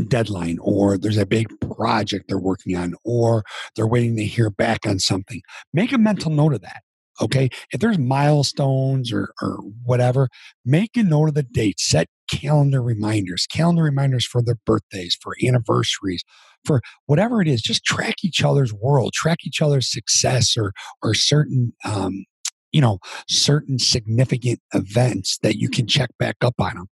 deadline 0.10 0.58
or 0.62 0.98
there's 0.98 1.18
a 1.18 1.26
big 1.26 1.48
project 1.62 2.26
they're 2.28 2.38
working 2.38 2.76
on 2.76 2.94
or 3.06 3.44
they're 3.76 3.88
waiting 3.88 4.18
to 4.18 4.26
hear 4.26 4.50
back 4.50 4.86
on 4.86 5.00
something. 5.00 5.42
Make 5.74 5.94
a 5.94 5.98
mental 5.98 6.30
mm-hmm. 6.30 6.38
note 6.38 6.54
of 6.56 6.62
that. 6.62 6.82
Okay. 7.22 7.50
If 7.72 7.80
there's 7.80 7.98
milestones 7.98 9.12
or, 9.12 9.34
or 9.42 9.58
whatever, 9.84 10.30
make 10.66 10.96
a 10.96 11.04
note 11.04 11.30
of 11.30 11.36
the 11.36 11.44
date. 11.44 11.80
Set 11.80 12.08
calendar 12.30 12.82
reminders, 12.82 13.48
calendar 13.48 13.84
reminders 13.84 14.26
for 14.26 14.42
their 14.42 14.58
birthdays, 14.66 15.18
for 15.22 15.36
anniversaries, 15.46 16.24
for 16.66 16.82
whatever 17.06 17.42
it 17.42 17.48
is. 17.48 17.62
Just 17.62 17.86
track 17.86 18.16
each 18.24 18.44
other's 18.44 18.74
world, 18.74 19.14
track 19.14 19.40
each 19.46 19.62
other's 19.62 19.92
success 19.92 20.56
or, 20.58 20.74
or 21.02 21.14
certain 21.14 21.74
um, 21.86 22.26
you 22.72 22.82
know 22.82 23.00
certain 23.28 23.80
significant 23.80 24.60
events 24.74 25.38
that 25.40 25.56
you 25.58 25.70
can 25.70 25.88
check 25.88 26.10
back 26.20 26.36
up 26.42 26.56
on 26.60 26.76
them 26.76 26.88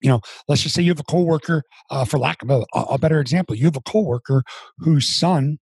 you 0.00 0.10
know, 0.10 0.20
let's 0.48 0.62
just 0.62 0.74
say 0.74 0.82
you 0.82 0.90
have 0.90 1.00
a 1.00 1.04
coworker, 1.04 1.62
uh, 1.90 2.04
for 2.04 2.18
lack 2.18 2.42
of 2.42 2.50
a, 2.50 2.64
a 2.74 2.98
better 2.98 3.20
example, 3.20 3.56
you 3.56 3.64
have 3.64 3.76
a 3.76 3.80
coworker 3.80 4.42
whose 4.78 5.08
son 5.08 5.58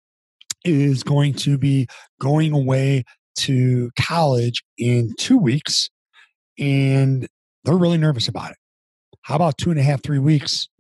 is 0.65 1.03
going 1.03 1.35
to 1.35 1.59
be 1.59 1.87
going 2.21 2.53
away 2.53 3.05
to 3.37 3.91
college 3.99 4.63
in 4.79 5.13
two 5.19 5.39
weeks 5.39 5.91
and 6.59 7.29
they're 7.65 7.77
really 7.77 7.99
nervous 7.99 8.29
about 8.29 8.53
it. 8.53 8.57
How 9.23 9.37
about 9.37 9.57
two 9.57 9.71
and 9.71 9.81
a 9.81 9.83
half, 9.83 10.03
three 10.03 10.19
weeks? 10.19 10.69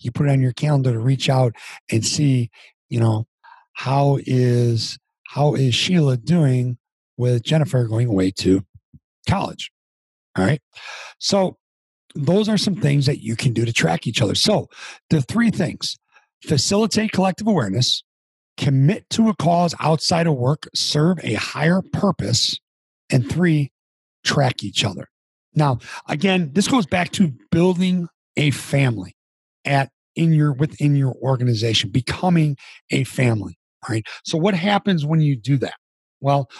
you 0.00 0.12
put 0.12 0.26
it 0.26 0.30
on 0.30 0.40
your 0.40 0.52
calendar 0.52 0.92
to 0.92 0.98
reach 0.98 1.28
out 1.28 1.54
and 1.90 2.04
see, 2.04 2.50
you 2.88 3.00
know, 3.00 3.26
how 3.72 4.18
is 4.26 4.98
how 5.28 5.54
is 5.54 5.74
Sheila 5.74 6.16
doing 6.16 6.78
with 7.16 7.42
Jennifer 7.42 7.84
going 7.86 8.08
away 8.08 8.30
to 8.38 8.64
college? 9.28 9.70
All 10.36 10.44
right. 10.44 10.60
So 11.18 11.58
those 12.14 12.48
are 12.48 12.58
some 12.58 12.74
things 12.74 13.06
that 13.06 13.22
you 13.22 13.36
can 13.36 13.52
do 13.52 13.64
to 13.64 13.72
track 13.72 14.06
each 14.06 14.22
other. 14.22 14.34
So, 14.34 14.68
the 15.10 15.22
three 15.22 15.50
things 15.50 15.96
facilitate 16.44 17.12
collective 17.12 17.46
awareness, 17.46 18.02
commit 18.58 19.08
to 19.10 19.30
a 19.30 19.36
cause 19.36 19.74
outside 19.80 20.26
of 20.26 20.34
work, 20.34 20.68
serve 20.74 21.18
a 21.22 21.34
higher 21.34 21.80
purpose, 21.92 22.58
and 23.08 23.30
three, 23.30 23.70
track 24.24 24.62
each 24.62 24.84
other. 24.84 25.08
Now, 25.54 25.78
again, 26.08 26.50
this 26.52 26.68
goes 26.68 26.84
back 26.84 27.10
to 27.12 27.32
building 27.50 28.08
a 28.36 28.50
family 28.50 29.16
at 29.64 29.90
in 30.14 30.32
your 30.32 30.52
within 30.52 30.96
your 30.96 31.14
organization, 31.22 31.90
becoming 31.90 32.56
a 32.90 33.04
family. 33.04 33.56
All 33.88 33.94
right. 33.94 34.06
So 34.24 34.36
what 34.36 34.54
happens 34.54 35.06
when 35.06 35.20
you 35.20 35.36
do 35.36 35.56
that? 35.58 35.74
Well, 36.20 36.50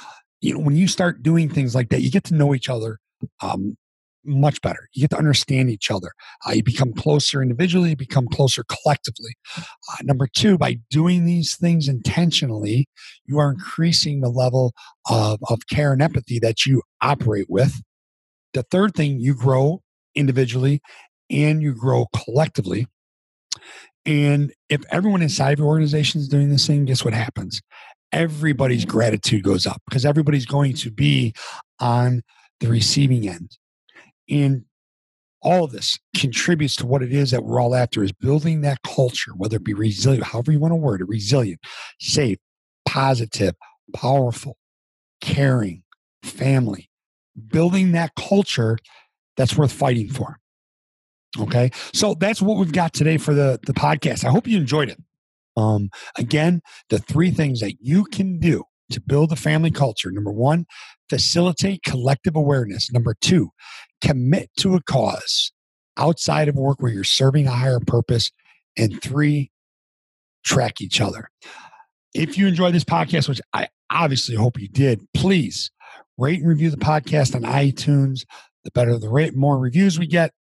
you 0.41 0.55
know, 0.55 0.61
when 0.61 0.77
you 0.77 0.87
start 0.87 1.23
doing 1.23 1.49
things 1.49 1.75
like 1.75 1.89
that, 1.91 2.01
you 2.01 2.11
get 2.11 2.25
to 2.25 2.35
know 2.35 2.55
each 2.55 2.69
other 2.69 2.99
um, 3.43 3.77
much 4.25 4.61
better. 4.61 4.89
You 4.93 5.03
get 5.03 5.11
to 5.11 5.19
understand 5.19 5.71
each 5.71 5.91
other. 5.91 6.13
Uh, 6.47 6.53
you 6.53 6.63
become 6.63 6.93
closer 6.93 7.43
individually, 7.43 7.91
you 7.91 7.97
become 7.97 8.29
closer 8.29 8.65
collectively. 8.65 9.37
Uh, 9.57 10.03
number 10.03 10.27
two, 10.27 10.59
by 10.59 10.79
doing 10.91 11.25
these 11.25 11.57
things 11.57 11.89
intentionally, 11.89 12.89
you 13.25 13.39
are 13.39 13.51
increasing 13.51 14.21
the 14.21 14.29
level 14.29 14.73
of, 15.09 15.39
of 15.49 15.61
care 15.71 15.93
and 15.93 16.03
empathy 16.03 16.39
that 16.41 16.67
you 16.67 16.83
operate 17.01 17.47
with. 17.49 17.81
The 18.55 18.63
third 18.65 18.95
thing, 18.95 19.21
you 19.21 19.35
grow 19.35 19.83
individually 20.15 20.81
and 21.31 21.63
you 21.63 21.75
grow 21.75 22.07
collectively. 22.15 22.87
And 24.07 24.53
if 24.69 24.83
everyone 24.91 25.23
inside 25.23 25.59
your 25.59 25.69
organization 25.69 26.21
is 26.21 26.29
doing 26.29 26.51
this 26.51 26.67
thing, 26.67 26.87
guess 26.87 27.05
what 27.05 27.15
happens? 27.15 27.61
Everybody's 28.11 28.87
gratitude 28.87 29.43
goes 29.43 29.67
up 29.67 29.83
because 29.89 30.07
everybody's 30.07 30.47
going 30.47 30.73
to 30.75 30.91
be 30.91 31.35
on 31.79 32.23
the 32.61 32.69
receiving 32.69 33.29
end. 33.29 33.59
And 34.29 34.65
all 35.43 35.65
of 35.65 35.73
this 35.73 35.99
contributes 36.17 36.77
to 36.77 36.87
what 36.87 37.03
it 37.03 37.13
is 37.13 37.31
that 37.31 37.45
we're 37.45 37.61
all 37.61 37.75
after 37.75 38.03
is 38.03 38.13
building 38.13 38.61
that 38.63 38.83
culture, 38.83 39.33
whether 39.37 39.57
it 39.57 39.65
be 39.65 39.75
resilient, 39.75 40.25
however 40.25 40.53
you 40.53 40.59
want 40.59 40.73
to 40.73 40.77
word 40.77 41.01
it, 41.01 41.09
resilient, 41.09 41.61
safe, 42.01 42.39
positive, 42.87 43.55
powerful, 43.95 44.57
caring, 45.21 45.83
family, 46.23 46.91
building 47.49 47.93
that 47.93 48.13
culture 48.17 48.79
that's 49.37 49.57
worth 49.57 49.73
fighting 49.73 50.09
for. 50.09 50.39
Okay. 51.39 51.71
So 51.93 52.15
that's 52.15 52.43
what 52.43 52.57
we've 52.59 52.73
got 52.73 52.93
today 52.93 53.17
for 53.17 53.35
the, 53.35 53.61
the 53.65 53.75
podcast. 53.75 54.25
I 54.25 54.31
hope 54.31 54.49
you 54.49 54.57
enjoyed 54.57 54.89
it. 54.89 54.99
Um, 55.57 55.91
again, 56.17 56.63
the 56.89 56.99
three 56.99 57.31
things 57.31 57.61
that 57.61 57.75
you 57.81 58.05
can 58.05 58.39
do 58.39 58.65
to 58.91 59.01
build 59.01 59.33
a 59.33 59.37
family 59.37 59.71
culture. 59.71 60.11
Number 60.11 60.33
one, 60.33 60.67
facilitate 61.09 61.83
collective 61.83 62.37
awareness. 62.37 62.91
Number 62.93 63.15
two, 63.21 63.51
commit 64.01 64.51
to 64.59 64.75
a 64.75 64.83
cause 64.83 65.53
outside 65.97 66.49
of 66.49 66.55
work 66.55 66.81
where 66.81 66.93
you're 66.93 67.05
serving 67.05 67.47
a 67.47 67.53
higher 67.53 67.81
purpose. 67.81 68.31
And 68.77 69.03
three, 69.03 69.51
track 70.45 70.81
each 70.81 71.01
other. 71.01 71.29
If 72.15 72.39
you 72.39 72.47
enjoyed 72.47 72.75
this 72.75 72.85
podcast, 72.85 73.29
which 73.29 73.41
I 73.53 73.69
obviously 73.91 74.37
hope 74.37 74.59
you 74.61 74.69
did, 74.69 75.01
please 75.15 75.71
rate 76.17 76.41
and 76.41 76.49
review 76.49 76.71
the 76.71 76.77
podcast 76.77 77.35
on 77.35 77.43
iTunes. 77.43 78.25
The 78.65 78.71
better 78.71 78.99
the 78.99 79.09
rate, 79.09 79.35
more 79.35 79.59
reviews 79.59 79.99
we 79.99 80.07
get, 80.07 80.33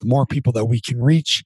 the 0.00 0.06
more 0.06 0.26
people 0.26 0.52
that 0.54 0.66
we 0.66 0.80
can 0.80 1.00
reach. 1.00 1.44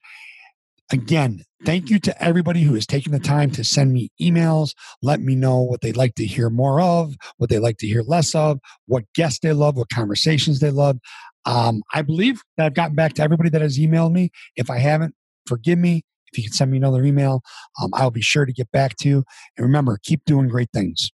Again, 0.90 1.42
thank 1.64 1.90
you 1.90 1.98
to 2.00 2.22
everybody 2.22 2.62
who 2.62 2.74
has 2.74 2.86
taken 2.86 3.12
the 3.12 3.18
time 3.18 3.50
to 3.52 3.64
send 3.64 3.92
me 3.92 4.10
emails. 4.20 4.74
Let 5.00 5.20
me 5.20 5.34
know 5.34 5.60
what 5.60 5.80
they'd 5.80 5.96
like 5.96 6.14
to 6.16 6.26
hear 6.26 6.50
more 6.50 6.80
of, 6.80 7.14
what 7.38 7.50
they'd 7.50 7.60
like 7.60 7.78
to 7.78 7.86
hear 7.86 8.02
less 8.02 8.34
of, 8.34 8.58
what 8.86 9.04
guests 9.14 9.40
they 9.40 9.52
love, 9.52 9.76
what 9.76 9.88
conversations 9.88 10.60
they 10.60 10.70
love. 10.70 10.98
Um, 11.44 11.82
I 11.94 12.02
believe 12.02 12.42
that 12.56 12.66
I've 12.66 12.74
gotten 12.74 12.94
back 12.94 13.14
to 13.14 13.22
everybody 13.22 13.48
that 13.50 13.62
has 13.62 13.78
emailed 13.78 14.12
me. 14.12 14.30
If 14.56 14.70
I 14.70 14.78
haven't, 14.78 15.14
forgive 15.46 15.78
me. 15.78 16.02
If 16.32 16.38
you 16.38 16.44
can 16.44 16.52
send 16.52 16.70
me 16.70 16.78
another 16.78 17.04
email, 17.04 17.42
um, 17.82 17.90
I'll 17.94 18.10
be 18.10 18.22
sure 18.22 18.46
to 18.46 18.52
get 18.52 18.70
back 18.70 18.96
to 18.98 19.08
you. 19.08 19.24
And 19.56 19.66
remember, 19.66 19.98
keep 20.02 20.24
doing 20.24 20.48
great 20.48 20.70
things. 20.72 21.10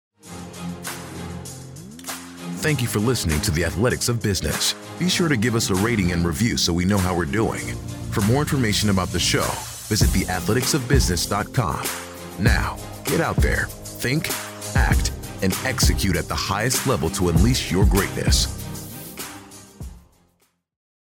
Thank 2.62 2.80
you 2.80 2.86
for 2.86 3.00
listening 3.00 3.40
to 3.40 3.50
the 3.50 3.64
Athletics 3.64 4.08
of 4.08 4.22
Business. 4.22 4.76
Be 4.96 5.08
sure 5.08 5.28
to 5.28 5.36
give 5.36 5.56
us 5.56 5.70
a 5.70 5.74
rating 5.74 6.12
and 6.12 6.24
review 6.24 6.56
so 6.56 6.72
we 6.72 6.84
know 6.84 6.96
how 6.96 7.12
we're 7.12 7.24
doing. 7.24 7.74
For 8.12 8.20
more 8.20 8.42
information 8.42 8.88
about 8.88 9.08
the 9.08 9.18
show, 9.18 9.48
visit 9.88 10.10
theathleticsofbusiness.com. 10.10 11.84
Now, 12.38 12.78
get 13.04 13.20
out 13.20 13.34
there, 13.38 13.66
think, 13.66 14.30
act, 14.76 15.10
and 15.42 15.52
execute 15.64 16.14
at 16.14 16.28
the 16.28 16.36
highest 16.36 16.86
level 16.86 17.10
to 17.10 17.30
unleash 17.30 17.72
your 17.72 17.84
greatness. 17.84 18.61